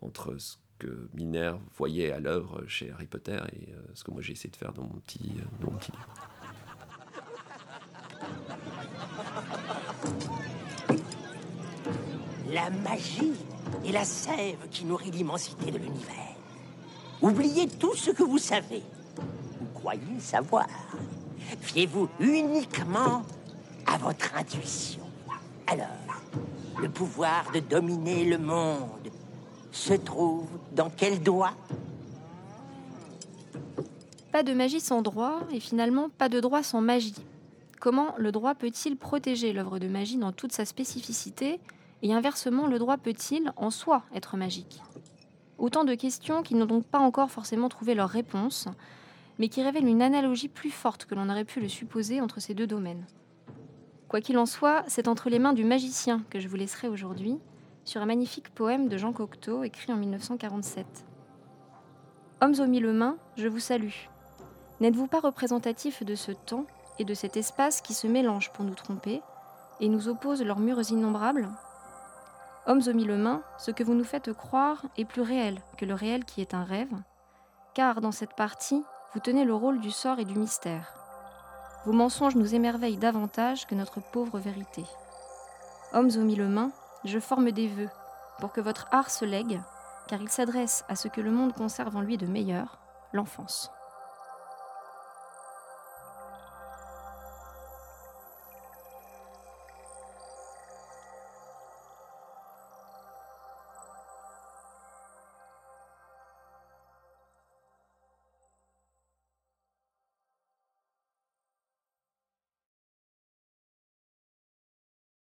entre 0.00 0.38
ce 0.38 0.56
que 0.78 1.08
Miner 1.12 1.54
voyait 1.76 2.10
à 2.10 2.20
l'œuvre 2.20 2.64
chez 2.66 2.90
Harry 2.90 3.06
Potter 3.06 3.38
et 3.52 3.68
ce 3.94 4.02
que 4.02 4.10
moi 4.10 4.22
j'ai 4.22 4.32
essayé 4.32 4.50
de 4.50 4.56
faire 4.56 4.72
dans 4.72 4.82
mon 4.82 4.98
petit, 5.00 5.34
dans 5.60 5.70
mon 5.70 5.78
petit 5.78 5.92
livre. 5.92 6.33
La 12.54 12.70
magie 12.70 13.32
est 13.84 13.90
la 13.90 14.04
sève 14.04 14.68
qui 14.70 14.84
nourrit 14.84 15.10
l'immensité 15.10 15.72
de 15.72 15.78
l'univers. 15.78 16.36
Oubliez 17.20 17.66
tout 17.66 17.96
ce 17.96 18.12
que 18.12 18.22
vous 18.22 18.38
savez, 18.38 18.84
vous 19.16 19.66
croyez 19.74 20.20
savoir. 20.20 20.68
Fiez-vous 21.62 22.08
uniquement 22.20 23.24
à 23.86 23.98
votre 23.98 24.36
intuition. 24.36 25.00
Alors, 25.66 25.88
le 26.80 26.88
pouvoir 26.88 27.50
de 27.52 27.58
dominer 27.58 28.24
le 28.24 28.38
monde 28.38 29.10
se 29.72 29.94
trouve 29.94 30.46
dans 30.76 30.90
quel 30.90 31.24
doigt? 31.24 31.54
Pas 34.30 34.44
de 34.44 34.54
magie 34.54 34.80
sans 34.80 35.02
droit 35.02 35.40
et 35.50 35.58
finalement 35.58 36.08
pas 36.08 36.28
de 36.28 36.38
droit 36.38 36.62
sans 36.62 36.80
magie. 36.80 37.16
Comment 37.80 38.14
le 38.16 38.30
droit 38.30 38.54
peut-il 38.54 38.96
protéger 38.96 39.52
l'œuvre 39.52 39.80
de 39.80 39.88
magie 39.88 40.18
dans 40.18 40.30
toute 40.30 40.52
sa 40.52 40.64
spécificité 40.64 41.58
et 42.04 42.12
inversement 42.12 42.68
le 42.68 42.78
droit 42.78 42.98
peut-il 42.98 43.52
en 43.56 43.70
soi 43.70 44.02
être 44.14 44.36
magique? 44.36 44.82
Autant 45.58 45.84
de 45.84 45.94
questions 45.94 46.42
qui 46.42 46.54
n'ont 46.54 46.66
donc 46.66 46.84
pas 46.84 46.98
encore 46.98 47.30
forcément 47.30 47.70
trouvé 47.70 47.94
leur 47.94 48.10
réponse, 48.10 48.68
mais 49.38 49.48
qui 49.48 49.62
révèlent 49.62 49.88
une 49.88 50.02
analogie 50.02 50.48
plus 50.48 50.70
forte 50.70 51.06
que 51.06 51.14
l'on 51.14 51.30
aurait 51.30 51.46
pu 51.46 51.60
le 51.60 51.68
supposer 51.68 52.20
entre 52.20 52.40
ces 52.40 52.52
deux 52.52 52.66
domaines. 52.66 53.06
Quoi 54.06 54.20
qu'il 54.20 54.36
en 54.36 54.44
soit, 54.44 54.84
c'est 54.86 55.08
entre 55.08 55.30
les 55.30 55.38
mains 55.38 55.54
du 55.54 55.64
magicien 55.64 56.22
que 56.28 56.38
je 56.38 56.46
vous 56.46 56.56
laisserai 56.56 56.88
aujourd'hui, 56.88 57.38
sur 57.84 58.02
un 58.02 58.06
magnifique 58.06 58.50
poème 58.50 58.88
de 58.88 58.98
Jean 58.98 59.12
Cocteau 59.12 59.64
écrit 59.64 59.92
en 59.92 59.96
1947. 59.96 60.86
Hommes 62.42 62.54
aux 62.60 62.66
mille 62.66 62.92
mains, 62.92 63.16
je 63.36 63.48
vous 63.48 63.60
salue. 63.60 64.08
N'êtes-vous 64.80 65.06
pas 65.06 65.20
représentatif 65.20 66.02
de 66.02 66.14
ce 66.14 66.32
temps 66.32 66.66
et 66.98 67.04
de 67.04 67.14
cet 67.14 67.38
espace 67.38 67.80
qui 67.80 67.94
se 67.94 68.06
mélangent 68.06 68.52
pour 68.52 68.64
nous 68.66 68.74
tromper 68.74 69.22
et 69.80 69.88
nous 69.88 70.08
opposent 70.08 70.42
leurs 70.42 70.60
murs 70.60 70.90
innombrables? 70.90 71.48
Hommes 72.66 72.82
aux 72.86 72.94
mille 72.94 73.16
mains, 73.16 73.42
ce 73.58 73.70
que 73.70 73.84
vous 73.84 73.92
nous 73.92 74.04
faites 74.04 74.32
croire 74.32 74.82
est 74.96 75.04
plus 75.04 75.20
réel 75.20 75.60
que 75.76 75.84
le 75.84 75.92
réel 75.92 76.24
qui 76.24 76.40
est 76.40 76.54
un 76.54 76.64
rêve, 76.64 76.94
car 77.74 78.00
dans 78.00 78.12
cette 78.12 78.34
partie, 78.34 78.82
vous 79.12 79.20
tenez 79.20 79.44
le 79.44 79.54
rôle 79.54 79.80
du 79.80 79.90
sort 79.90 80.18
et 80.18 80.24
du 80.24 80.34
mystère. 80.34 80.94
Vos 81.84 81.92
mensonges 81.92 82.36
nous 82.36 82.54
émerveillent 82.54 82.96
davantage 82.96 83.66
que 83.66 83.74
notre 83.74 84.00
pauvre 84.00 84.38
vérité. 84.38 84.84
Hommes 85.92 86.10
aux 86.16 86.24
mille 86.24 86.48
mains, 86.48 86.72
je 87.04 87.18
forme 87.18 87.50
des 87.50 87.68
vœux 87.68 87.90
pour 88.40 88.52
que 88.52 88.62
votre 88.62 88.88
art 88.90 89.10
se 89.10 89.26
lègue, 89.26 89.60
car 90.08 90.22
il 90.22 90.30
s'adresse 90.30 90.84
à 90.88 90.96
ce 90.96 91.08
que 91.08 91.20
le 91.20 91.30
monde 91.30 91.52
conserve 91.52 91.94
en 91.96 92.00
lui 92.00 92.16
de 92.16 92.26
meilleur, 92.26 92.78
l'enfance. 93.12 93.73